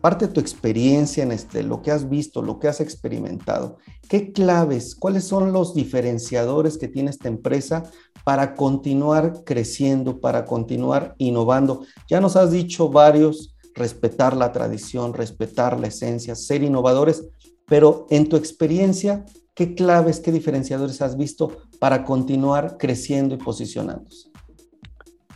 parte 0.00 0.28
de 0.28 0.32
tu 0.32 0.38
experiencia 0.38 1.24
en 1.24 1.32
este, 1.32 1.64
lo 1.64 1.82
que 1.82 1.90
has 1.90 2.08
visto, 2.08 2.42
lo 2.42 2.60
que 2.60 2.68
has 2.68 2.80
experimentado, 2.80 3.78
¿qué 4.08 4.30
claves, 4.32 4.94
cuáles 4.94 5.24
son 5.24 5.52
los 5.52 5.74
diferenciadores 5.74 6.78
que 6.78 6.86
tiene 6.86 7.10
esta 7.10 7.26
empresa 7.26 7.90
para 8.22 8.54
continuar 8.54 9.42
creciendo, 9.42 10.20
para 10.20 10.44
continuar 10.44 11.16
innovando? 11.18 11.84
Ya 12.08 12.20
nos 12.20 12.36
has 12.36 12.52
dicho 12.52 12.88
varios 12.88 13.53
respetar 13.74 14.36
la 14.36 14.52
tradición, 14.52 15.14
respetar 15.14 15.78
la 15.80 15.88
esencia, 15.88 16.34
ser 16.34 16.62
innovadores, 16.62 17.24
pero 17.66 18.06
en 18.10 18.28
tu 18.28 18.36
experiencia, 18.36 19.24
¿qué 19.54 19.74
claves, 19.74 20.20
qué 20.20 20.32
diferenciadores 20.32 21.00
has 21.02 21.16
visto 21.16 21.52
para 21.78 22.04
continuar 22.04 22.76
creciendo 22.78 23.34
y 23.34 23.38
posicionándose? 23.38 24.30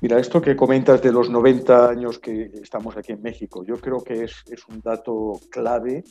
Mira, 0.00 0.20
esto 0.20 0.40
que 0.40 0.54
comentas 0.54 1.02
de 1.02 1.10
los 1.10 1.28
90 1.28 1.90
años 1.90 2.20
que 2.20 2.52
estamos 2.62 2.96
aquí 2.96 3.12
en 3.12 3.22
México, 3.22 3.64
yo 3.64 3.78
creo 3.78 4.02
que 4.02 4.24
es, 4.24 4.32
es 4.48 4.60
un 4.68 4.80
dato 4.80 5.40
clave. 5.50 6.04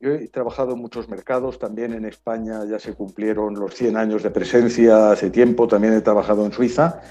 Yo 0.00 0.10
he 0.10 0.26
trabajado 0.26 0.72
en 0.72 0.80
muchos 0.80 1.08
mercados, 1.08 1.60
también 1.60 1.92
en 1.92 2.06
España 2.06 2.64
ya 2.68 2.80
se 2.80 2.94
cumplieron 2.94 3.54
los 3.54 3.72
100 3.74 3.96
años 3.96 4.24
de 4.24 4.30
presencia 4.30 5.12
hace 5.12 5.30
tiempo, 5.30 5.68
también 5.68 5.94
he 5.94 6.00
trabajado 6.00 6.44
en 6.44 6.52
Suiza, 6.52 7.02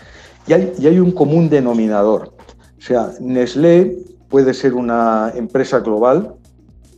y 0.46 0.52
hay, 0.52 0.74
y 0.78 0.88
hay 0.88 1.00
un 1.00 1.14
común 1.14 1.50
denominador. 1.50 2.36
O 2.78 2.82
sea, 2.82 3.14
Nestlé 3.22 3.98
puede 4.34 4.56
ser 4.56 4.74
una 4.74 5.32
empresa 5.36 5.82
global, 5.82 6.34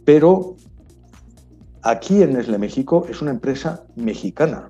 pero 0.06 0.56
aquí 1.82 2.24
en 2.24 2.32
Nestlé 2.32 2.58
México 2.58 3.06
es 3.10 3.22
una 3.22 3.32
empresa 3.32 3.84
mexicana 3.98 4.70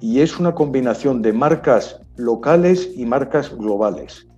y 0.00 0.20
es 0.20 0.38
una 0.38 0.54
combinación 0.54 1.22
de 1.22 1.32
marcas 1.32 1.98
locales 2.16 2.90
y 2.94 3.06
marcas 3.06 3.56
globales. 3.56 4.28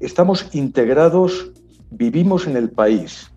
Estamos 0.00 0.52
integrados, 0.52 1.52
vivimos 1.92 2.48
en 2.48 2.56
el 2.56 2.70
país, 2.70 3.32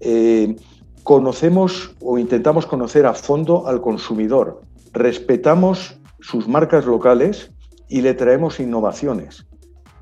eh, 0.00 0.56
conocemos 1.04 1.94
o 2.00 2.18
intentamos 2.18 2.66
conocer 2.66 3.06
a 3.06 3.14
fondo 3.14 3.68
al 3.68 3.80
consumidor, 3.80 4.62
respetamos 4.92 5.96
sus 6.18 6.48
marcas 6.48 6.86
locales 6.86 7.52
y 7.88 8.00
le 8.00 8.14
traemos 8.14 8.58
innovaciones. 8.58 9.46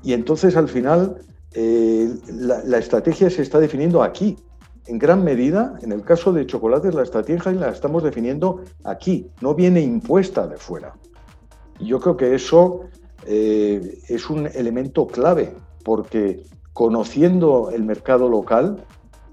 Y 0.01 0.13
entonces 0.13 0.57
al 0.57 0.69
final 0.69 1.17
eh, 1.53 2.13
la, 2.27 2.77
estrategia 2.77 3.29
se 3.29 3.41
está 3.41 3.59
definiendo 3.59 4.03
aquí. 4.03 4.37
En 4.87 4.97
gran 4.97 5.23
medida, 5.23 5.77
en 5.81 5.91
el 5.91 6.03
caso 6.03 6.33
de 6.33 6.45
chocolates, 6.45 6.93
la 6.93 7.03
estrategia 7.03 7.51
la 7.51 7.69
estamos 7.69 8.03
definiendo 8.03 8.61
aquí, 8.83 9.29
no 9.41 9.53
viene 9.53 9.81
impuesta 9.81 10.47
de 10.47 10.57
fuera. 10.57 10.95
Yo 11.79 11.99
creo 11.99 12.17
que 12.17 12.33
eso 12.35 12.81
eh, 13.25 13.99
es 14.07 14.29
un 14.29 14.47
elemento 14.47 15.07
clave, 15.07 15.53
porque 15.83 16.43
conociendo 16.73 17.69
el 17.71 17.83
mercado 17.83 18.27
local 18.27 18.85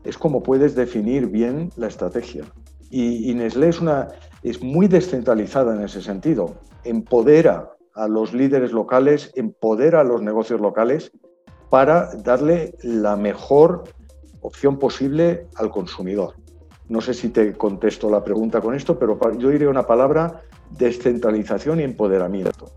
es 0.05 0.19
como 0.19 0.43
puedes 0.43 0.75
definir 0.75 1.29
bien 1.29 1.71
la 1.77 1.87
estrategia. 1.87 2.45
Y, 2.91 3.31
y 3.31 3.35
Nestlé 3.35 3.69
es, 3.69 3.81
una, 3.81 4.09
es 4.43 4.63
muy 4.63 4.87
descentralizada 4.87 5.75
en 5.75 5.83
ese 5.83 6.03
sentido. 6.03 6.57
Empodera 6.85 7.71
a 7.95 8.07
los 8.07 8.33
líderes 8.33 8.73
locales, 8.73 9.33
empodera 9.35 10.01
a 10.01 10.05
los 10.05 10.23
negocios 10.23 10.61
locales 10.61 11.13
para 11.71 12.15
darle 12.17 12.75
la 12.83 13.17
mejor 13.17 13.85
opción 14.41 14.79
posible 14.79 15.47
al 15.57 15.71
consumidor. 15.71 16.35
No 16.89 17.01
sé 17.01 17.13
si 17.13 17.29
te 17.29 17.53
contesto 17.53 18.09
la 18.11 18.25
pregunta 18.25 18.61
con 18.61 18.75
esto, 18.75 18.99
pero 18.99 19.19
yo 19.39 19.51
diría 19.51 19.69
una 19.69 19.87
palabra, 19.87 20.43
descentralización 20.71 21.81
y 21.81 21.83
empoderamiento. 21.83 22.71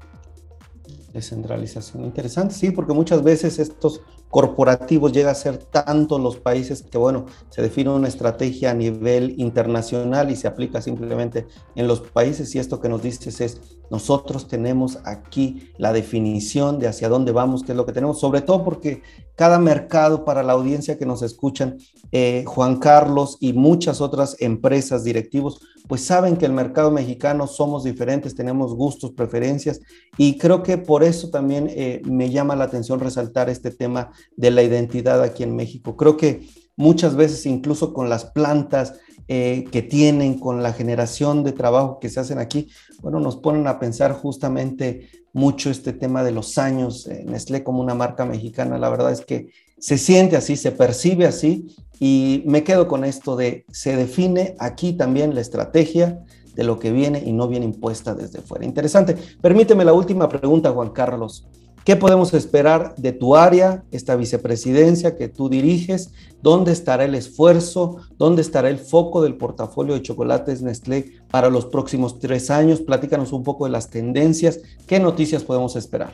Descentralización, 1.13 2.05
interesante, 2.05 2.53
sí, 2.53 2.71
porque 2.71 2.93
muchas 2.93 3.21
veces 3.23 3.59
estos 3.59 4.01
corporativos 4.29 5.11
llegan 5.11 5.31
a 5.31 5.35
ser 5.35 5.57
tantos 5.57 6.19
los 6.21 6.37
países 6.37 6.83
que, 6.83 6.97
bueno, 6.97 7.25
se 7.49 7.61
define 7.61 7.89
una 7.89 8.07
estrategia 8.07 8.71
a 8.71 8.73
nivel 8.73 9.35
internacional 9.37 10.31
y 10.31 10.37
se 10.37 10.47
aplica 10.47 10.81
simplemente 10.81 11.47
en 11.75 11.87
los 11.87 12.01
países 12.01 12.55
y 12.55 12.59
esto 12.59 12.79
que 12.79 12.87
nos 12.87 13.01
dices 13.01 13.41
es, 13.41 13.80
nosotros 13.91 14.47
tenemos 14.47 14.99
aquí 15.03 15.69
la 15.77 15.91
definición 15.91 16.79
de 16.79 16.87
hacia 16.87 17.09
dónde 17.09 17.33
vamos, 17.33 17.61
qué 17.61 17.73
es 17.73 17.75
lo 17.75 17.85
que 17.85 17.91
tenemos, 17.91 18.21
sobre 18.21 18.39
todo 18.39 18.63
porque 18.63 19.01
cada 19.35 19.59
mercado 19.59 20.23
para 20.23 20.43
la 20.43 20.53
audiencia 20.53 20.97
que 20.97 21.05
nos 21.05 21.21
escuchan, 21.21 21.77
eh, 22.13 22.45
Juan 22.47 22.77
Carlos 22.77 23.37
y 23.41 23.51
muchas 23.51 23.99
otras 23.99 24.37
empresas 24.39 25.03
directivos, 25.03 25.59
pues 25.89 26.05
saben 26.05 26.37
que 26.37 26.45
el 26.45 26.53
mercado 26.53 26.89
mexicano 26.89 27.47
somos 27.47 27.83
diferentes, 27.83 28.33
tenemos 28.33 28.73
gustos, 28.75 29.11
preferencias 29.11 29.81
y 30.17 30.37
creo 30.37 30.63
que 30.63 30.77
por 30.77 31.03
eso 31.03 31.29
también 31.29 31.67
eh, 31.69 32.01
me 32.05 32.29
llama 32.29 32.55
la 32.55 32.63
atención 32.63 33.01
resaltar 33.01 33.49
este 33.49 33.71
tema 33.71 34.11
de 34.37 34.51
la 34.51 34.63
identidad 34.63 35.21
aquí 35.21 35.43
en 35.43 35.53
México. 35.53 35.97
Creo 35.97 36.15
que 36.15 36.47
muchas 36.81 37.15
veces 37.15 37.45
incluso 37.45 37.93
con 37.93 38.09
las 38.09 38.25
plantas 38.25 38.95
eh, 39.27 39.65
que 39.71 39.81
tienen, 39.81 40.39
con 40.39 40.63
la 40.63 40.73
generación 40.73 41.43
de 41.43 41.53
trabajo 41.53 41.99
que 41.99 42.09
se 42.09 42.19
hacen 42.19 42.39
aquí, 42.39 42.69
bueno, 43.01 43.19
nos 43.19 43.37
ponen 43.37 43.67
a 43.67 43.79
pensar 43.79 44.13
justamente 44.13 45.09
mucho 45.31 45.69
este 45.69 45.93
tema 45.93 46.23
de 46.23 46.31
los 46.31 46.57
años, 46.57 47.07
en 47.07 47.27
Nestlé 47.27 47.63
como 47.63 47.81
una 47.81 47.93
marca 47.93 48.25
mexicana, 48.25 48.77
la 48.77 48.89
verdad 48.89 49.11
es 49.11 49.21
que 49.21 49.49
se 49.77 49.97
siente 49.97 50.35
así, 50.35 50.57
se 50.57 50.71
percibe 50.71 51.25
así 51.25 51.75
y 51.99 52.43
me 52.45 52.63
quedo 52.63 52.87
con 52.87 53.05
esto 53.05 53.35
de 53.35 53.63
se 53.71 53.95
define 53.95 54.55
aquí 54.59 54.93
también 54.93 55.33
la 55.33 55.41
estrategia 55.41 56.25
de 56.55 56.63
lo 56.63 56.79
que 56.79 56.91
viene 56.91 57.23
y 57.25 57.31
no 57.31 57.47
viene 57.47 57.65
impuesta 57.65 58.13
desde 58.13 58.41
fuera. 58.41 58.65
Interesante. 58.65 59.15
Permíteme 59.39 59.85
la 59.85 59.93
última 59.93 60.27
pregunta, 60.27 60.71
Juan 60.71 60.89
Carlos. 60.89 61.47
¿Qué 61.83 61.95
podemos 61.95 62.31
esperar 62.35 62.93
de 62.97 63.11
tu 63.11 63.35
área, 63.35 63.83
esta 63.91 64.15
vicepresidencia 64.15 65.17
que 65.17 65.29
tú 65.29 65.49
diriges? 65.49 66.13
¿Dónde 66.43 66.71
estará 66.71 67.05
el 67.05 67.15
esfuerzo? 67.15 67.97
¿Dónde 68.19 68.43
estará 68.43 68.69
el 68.69 68.77
foco 68.77 69.23
del 69.23 69.35
portafolio 69.35 69.95
de 69.95 70.03
chocolates 70.03 70.61
Nestlé 70.61 71.13
para 71.31 71.49
los 71.49 71.65
próximos 71.65 72.19
tres 72.19 72.51
años? 72.51 72.81
Platícanos 72.81 73.33
un 73.33 73.43
poco 73.43 73.65
de 73.65 73.71
las 73.71 73.89
tendencias. 73.89 74.59
¿Qué 74.85 74.99
noticias 74.99 75.43
podemos 75.43 75.75
esperar? 75.75 76.13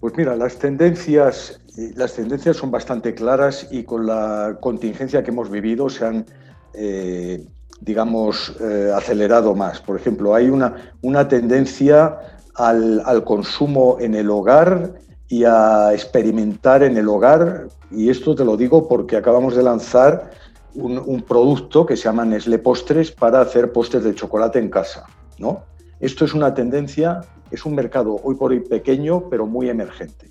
Pues 0.00 0.14
mira, 0.16 0.34
las 0.34 0.56
tendencias, 0.56 1.60
las 1.94 2.14
tendencias 2.14 2.56
son 2.56 2.70
bastante 2.70 3.14
claras 3.14 3.68
y 3.70 3.84
con 3.84 4.06
la 4.06 4.56
contingencia 4.62 5.22
que 5.22 5.30
hemos 5.30 5.50
vivido 5.50 5.90
se 5.90 6.06
han, 6.06 6.26
eh, 6.72 7.46
digamos, 7.82 8.56
eh, 8.60 8.92
acelerado 8.94 9.54
más. 9.54 9.80
Por 9.80 9.96
ejemplo, 9.96 10.34
hay 10.34 10.48
una, 10.48 10.94
una 11.02 11.28
tendencia 11.28 12.35
al, 12.56 13.24
consumo 13.24 13.98
en 14.00 14.14
el 14.14 14.30
hogar 14.30 14.94
y 15.28 15.44
a 15.44 15.92
experimentar 15.92 16.82
en 16.82 16.96
el 16.96 17.08
hogar. 17.08 17.68
Y 17.90 18.10
esto 18.10 18.34
te 18.34 18.44
lo 18.44 18.56
digo 18.56 18.88
porque 18.88 19.16
acabamos 19.16 19.56
de 19.56 19.62
lanzar 19.62 20.30
un, 20.74 21.22
producto 21.22 21.86
que 21.86 21.96
se 21.96 22.04
llama 22.04 22.24
Nestlé 22.24 22.58
Postres 22.58 23.10
para 23.10 23.40
hacer 23.40 23.72
postres 23.72 24.04
de 24.04 24.14
chocolate 24.14 24.58
en 24.58 24.68
casa. 24.68 25.06
¿no? 25.38 25.64
Esto 26.00 26.24
es 26.24 26.34
una 26.34 26.54
tendencia, 26.54 27.20
es 27.50 27.64
un 27.64 27.74
mercado 27.74 28.20
hoy 28.22 28.34
por 28.34 28.50
hoy 28.50 28.60
pequeño, 28.60 29.28
pero 29.28 29.46
muy 29.46 29.68
emergente. 29.68 30.30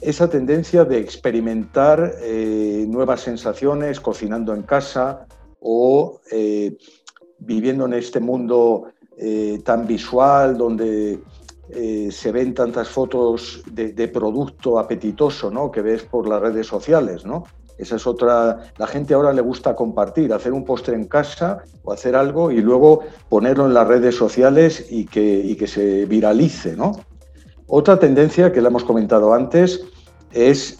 Esa 0.00 0.28
tendencia 0.28 0.84
de 0.84 0.98
experimentar 0.98 2.16
eh, 2.20 2.84
nuevas 2.88 3.20
sensaciones 3.20 4.00
cocinando 4.00 4.52
en 4.52 4.62
casa 4.62 5.26
o 5.60 6.20
eh, 6.30 6.76
viviendo 7.38 7.86
en 7.86 7.94
este 7.94 8.18
mundo 8.18 8.88
eh, 9.18 9.60
tan 9.64 9.86
visual, 9.86 10.56
donde 10.56 11.20
eh, 11.68 12.08
se 12.10 12.32
ven 12.32 12.54
tantas 12.54 12.88
fotos 12.88 13.62
de, 13.70 14.08
producto 14.08 14.78
apetitoso 14.78 15.50
¿no? 15.50 15.70
que 15.70 15.80
ves 15.80 16.02
por 16.02 16.28
las 16.28 16.40
redes 16.40 16.66
sociales. 16.66 17.24
¿no? 17.24 17.44
Esa 17.78 17.96
es 17.96 18.06
otra. 18.06 18.72
La 18.76 18.86
gente 18.86 19.14
ahora 19.14 19.32
le 19.32 19.40
gusta 19.40 19.74
compartir, 19.74 20.32
hacer 20.32 20.52
un 20.52 20.64
postre 20.64 20.94
en 20.94 21.06
casa 21.06 21.62
o 21.82 21.92
hacer 21.92 22.14
algo 22.14 22.50
y 22.50 22.60
luego 22.60 23.00
ponerlo 23.28 23.66
en 23.66 23.74
las 23.74 23.86
redes 23.86 24.16
sociales 24.16 24.86
y 24.90 25.06
que, 25.06 25.56
que 25.58 25.66
se 25.66 26.04
viralice. 26.04 26.76
¿no? 26.76 26.92
Otra 27.66 27.98
tendencia 27.98 28.52
que 28.52 28.60
le 28.60 28.68
hemos 28.68 28.84
comentado 28.84 29.32
antes 29.32 29.84
es 30.32 30.78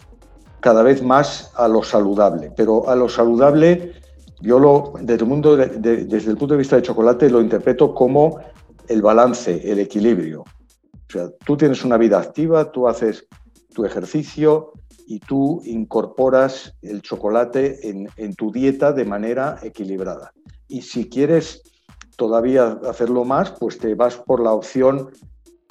cada 0.61 0.83
vez 0.83 1.03
más 1.03 1.53
a 1.57 1.69
lo 1.69 1.83
saludable, 1.83 2.53
pero 2.55 2.89
a 2.89 2.95
lo 2.95 3.09
saludable 3.09 3.95
yo 4.43 4.59
lo, 4.59 4.93
desde, 5.01 5.23
el 5.23 5.29
mundo 5.29 5.57
desde 5.57 6.31
el 6.31 6.37
punto 6.37 6.55
de 6.55 6.59
vista 6.59 6.77
de 6.77 6.83
chocolate 6.83 7.31
lo 7.31 7.41
interpreto 7.41 7.95
como 7.95 8.41
el 8.89 9.01
balance, 9.01 9.71
el 9.71 9.79
equilibrio. 9.79 10.41
O 10.41 11.13
sea, 11.13 11.31
tú 11.45 11.57
tienes 11.57 11.85
una 11.85 11.97
vida 11.97 12.19
activa, 12.19 12.73
tú 12.73 12.89
haces 12.89 13.27
tu 13.73 13.85
ejercicio 13.85 14.73
y 15.07 15.21
tú 15.21 15.63
incorporas 15.65 16.75
el 16.83 17.03
chocolate 17.03 17.89
en, 17.89 18.35
tu 18.35 18.51
dieta 18.51 18.93
de 18.93 19.05
manera 19.05 19.59
equilibrada. 19.63 20.33
Y 20.69 20.83
si 20.83 21.09
quieres 21.09 21.63
todavía 22.17 22.81
hacerlo 22.89 23.25
más, 23.25 23.53
pues 23.53 23.79
te 23.79 23.95
vas 23.95 24.17
por 24.17 24.43
la 24.43 24.53
opción 24.53 25.11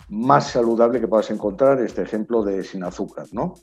más 0.08 0.52
saludable 0.52 1.02
que 1.02 1.08
puedas 1.08 1.30
encontrar, 1.32 1.82
este 1.82 2.04
ejemplo 2.04 2.44
de 2.44 2.64
sin 2.64 2.84
azúcar. 2.84 3.28
¿no? 3.32 3.56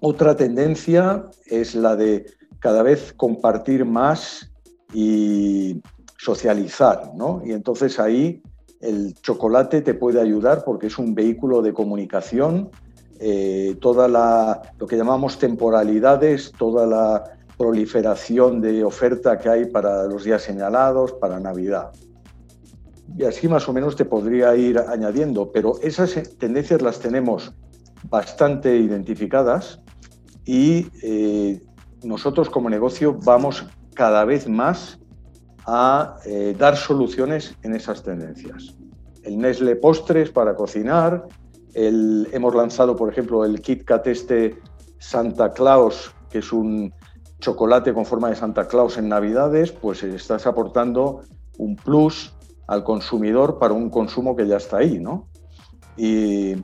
otra 0.00 0.34
tendencia 0.34 1.26
es 1.44 1.74
la 1.74 1.94
de 1.96 2.24
cada 2.64 2.82
vez 2.82 3.12
compartir 3.12 3.84
más 3.84 4.50
y 4.94 5.82
socializar, 6.16 7.12
¿no? 7.14 7.42
Y 7.44 7.52
entonces 7.52 8.00
ahí 8.00 8.42
el 8.80 9.12
chocolate 9.20 9.82
te 9.82 9.92
puede 9.92 10.18
ayudar 10.18 10.64
porque 10.64 10.86
es 10.86 10.96
un 10.96 11.14
vehículo 11.14 11.60
de 11.60 11.74
comunicación, 11.74 12.70
eh, 13.20 13.76
toda 13.82 14.08
la, 14.08 14.62
lo 14.78 14.86
que 14.86 14.96
llamamos 14.96 15.38
temporalidades, 15.38 16.52
toda 16.52 16.86
la 16.86 17.24
proliferación 17.58 18.62
de 18.62 18.82
oferta 18.82 19.36
que 19.36 19.50
hay 19.50 19.66
para 19.66 20.04
los 20.04 20.24
días 20.24 20.40
señalados, 20.40 21.12
para 21.12 21.38
Navidad. 21.38 21.92
Y 23.18 23.24
así 23.24 23.46
más 23.46 23.68
o 23.68 23.74
menos 23.74 23.94
te 23.94 24.06
podría 24.06 24.56
ir 24.56 24.78
añadiendo, 24.78 25.52
pero 25.52 25.78
esas 25.82 26.14
tendencias 26.38 26.80
las 26.80 26.98
tenemos 26.98 27.52
bastante 28.08 28.74
identificadas 28.74 29.82
y 30.46 30.86
eh, 31.02 31.60
nosotros 32.04 32.50
como 32.50 32.70
negocio 32.70 33.18
vamos 33.24 33.66
cada 33.94 34.24
vez 34.24 34.48
más 34.48 34.98
a 35.66 36.16
eh, 36.26 36.54
dar 36.58 36.76
soluciones 36.76 37.56
en 37.62 37.74
esas 37.74 38.02
tendencias. 38.02 38.74
El 39.22 39.38
Nestle 39.38 39.76
Postres 39.76 40.30
para 40.30 40.54
cocinar, 40.54 41.26
hemos 41.74 42.54
lanzado, 42.54 42.94
por 42.94 43.10
ejemplo, 43.10 43.44
el 43.44 43.60
Kit 43.60 43.84
Kat 43.84 44.06
este 44.06 44.58
Santa 44.98 45.52
Claus, 45.52 46.14
que 46.30 46.38
es 46.38 46.52
un 46.52 46.92
chocolate 47.40 47.92
con 47.92 48.04
forma 48.04 48.28
de 48.28 48.36
Santa 48.36 48.68
Claus 48.68 48.98
en 48.98 49.08
Navidades, 49.08 49.72
pues 49.72 50.02
estás 50.02 50.46
aportando 50.46 51.22
un 51.58 51.76
plus 51.76 52.34
al 52.66 52.84
consumidor 52.84 53.58
para 53.58 53.74
un 53.74 53.90
consumo 53.90 54.36
que 54.36 54.46
ya 54.46 54.58
está 54.58 54.78
ahí, 54.78 54.98
¿no? 54.98 55.28
Y, 55.96 56.54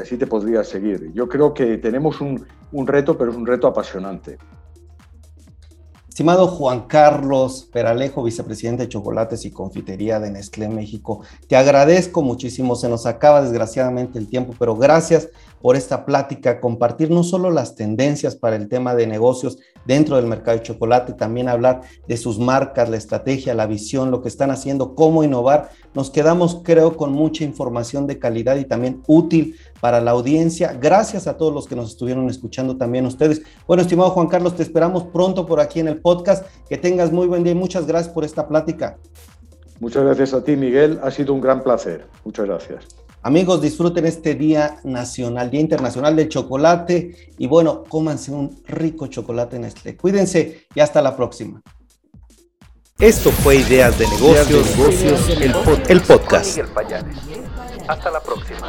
así 0.00 0.16
te 0.16 0.28
podría 0.28 0.62
seguir. 0.62 1.10
Yo 1.12 1.28
creo 1.28 1.52
que 1.52 1.76
tenemos 1.78 2.20
un 2.20 2.86
reto, 2.86 3.18
pero 3.18 3.32
es 3.32 3.36
un 3.36 3.46
reto 3.46 3.66
apasionante. 3.66 4.38
Estimado 6.18 6.48
Juan 6.48 6.88
Carlos 6.88 7.68
Peralejo, 7.72 8.24
vicepresidente 8.24 8.82
de 8.82 8.88
Chocolates 8.88 9.44
y 9.44 9.52
Confitería 9.52 10.18
de 10.18 10.32
Nestlé 10.32 10.68
México, 10.68 11.20
te 11.46 11.54
agradezco 11.54 12.22
muchísimo. 12.22 12.74
Se 12.74 12.88
nos 12.88 13.06
acaba 13.06 13.40
desgraciadamente 13.40 14.18
el 14.18 14.26
tiempo, 14.26 14.52
pero 14.58 14.74
gracias 14.74 15.28
por 15.62 15.76
esta 15.76 16.04
plática, 16.04 16.60
compartir 16.60 17.12
no 17.12 17.22
solo 17.22 17.50
las 17.50 17.76
tendencias 17.76 18.34
para 18.34 18.56
el 18.56 18.68
tema 18.68 18.96
de 18.96 19.06
negocios 19.06 19.58
dentro 19.86 20.16
del 20.16 20.26
mercado 20.26 20.56
de 20.56 20.64
chocolate, 20.64 21.12
también 21.12 21.48
hablar 21.48 21.82
de 22.06 22.16
sus 22.16 22.38
marcas, 22.38 22.88
la 22.88 22.96
estrategia, 22.96 23.54
la 23.54 23.66
visión, 23.66 24.10
lo 24.10 24.20
que 24.20 24.28
están 24.28 24.50
haciendo, 24.50 24.96
cómo 24.96 25.22
innovar. 25.22 25.70
Nos 25.94 26.10
quedamos, 26.10 26.62
creo, 26.64 26.96
con 26.96 27.12
mucha 27.12 27.44
información 27.44 28.06
de 28.06 28.18
calidad 28.18 28.56
y 28.56 28.64
también 28.64 29.02
útil 29.06 29.56
para 29.80 30.00
la 30.00 30.12
audiencia. 30.12 30.76
Gracias 30.80 31.26
a 31.26 31.36
todos 31.36 31.52
los 31.52 31.66
que 31.66 31.76
nos 31.76 31.90
estuvieron 31.90 32.28
escuchando 32.28 32.76
también 32.76 33.06
ustedes. 33.06 33.42
Bueno, 33.66 33.82
estimado 33.82 34.10
Juan 34.10 34.28
Carlos, 34.28 34.56
te 34.56 34.62
esperamos 34.62 35.04
pronto 35.04 35.46
por 35.46 35.60
aquí 35.60 35.80
en 35.80 35.88
el 35.88 36.00
podcast. 36.00 36.46
Que 36.68 36.76
tengas 36.76 37.12
muy 37.12 37.26
buen 37.26 37.44
día 37.44 37.52
y 37.52 37.56
muchas 37.56 37.86
gracias 37.86 38.12
por 38.12 38.24
esta 38.24 38.48
plática. 38.48 38.98
Muchas 39.80 40.04
gracias 40.04 40.34
a 40.34 40.42
ti, 40.42 40.56
Miguel. 40.56 40.98
Ha 41.02 41.10
sido 41.10 41.32
un 41.32 41.40
gran 41.40 41.62
placer. 41.62 42.06
Muchas 42.24 42.46
gracias. 42.46 42.84
Amigos, 43.22 43.60
disfruten 43.60 44.06
este 44.06 44.34
Día 44.34 44.78
Nacional, 44.84 45.50
Día 45.50 45.60
Internacional 45.60 46.14
del 46.14 46.28
Chocolate 46.28 47.32
y 47.36 47.46
bueno, 47.46 47.82
cómanse 47.88 48.30
un 48.30 48.62
rico 48.66 49.08
chocolate 49.08 49.58
Nestlé. 49.58 49.96
Cuídense 49.96 50.66
y 50.74 50.80
hasta 50.80 51.02
la 51.02 51.16
próxima. 51.16 51.60
Esto 52.98 53.30
fue 53.30 53.56
Ideas 53.56 53.98
de 53.98 54.08
Negocios, 54.08 55.28
el, 55.88 56.00
podcast. 56.00 56.58
Hasta 57.88 58.10
la 58.10 58.20
próxima. 58.20 58.68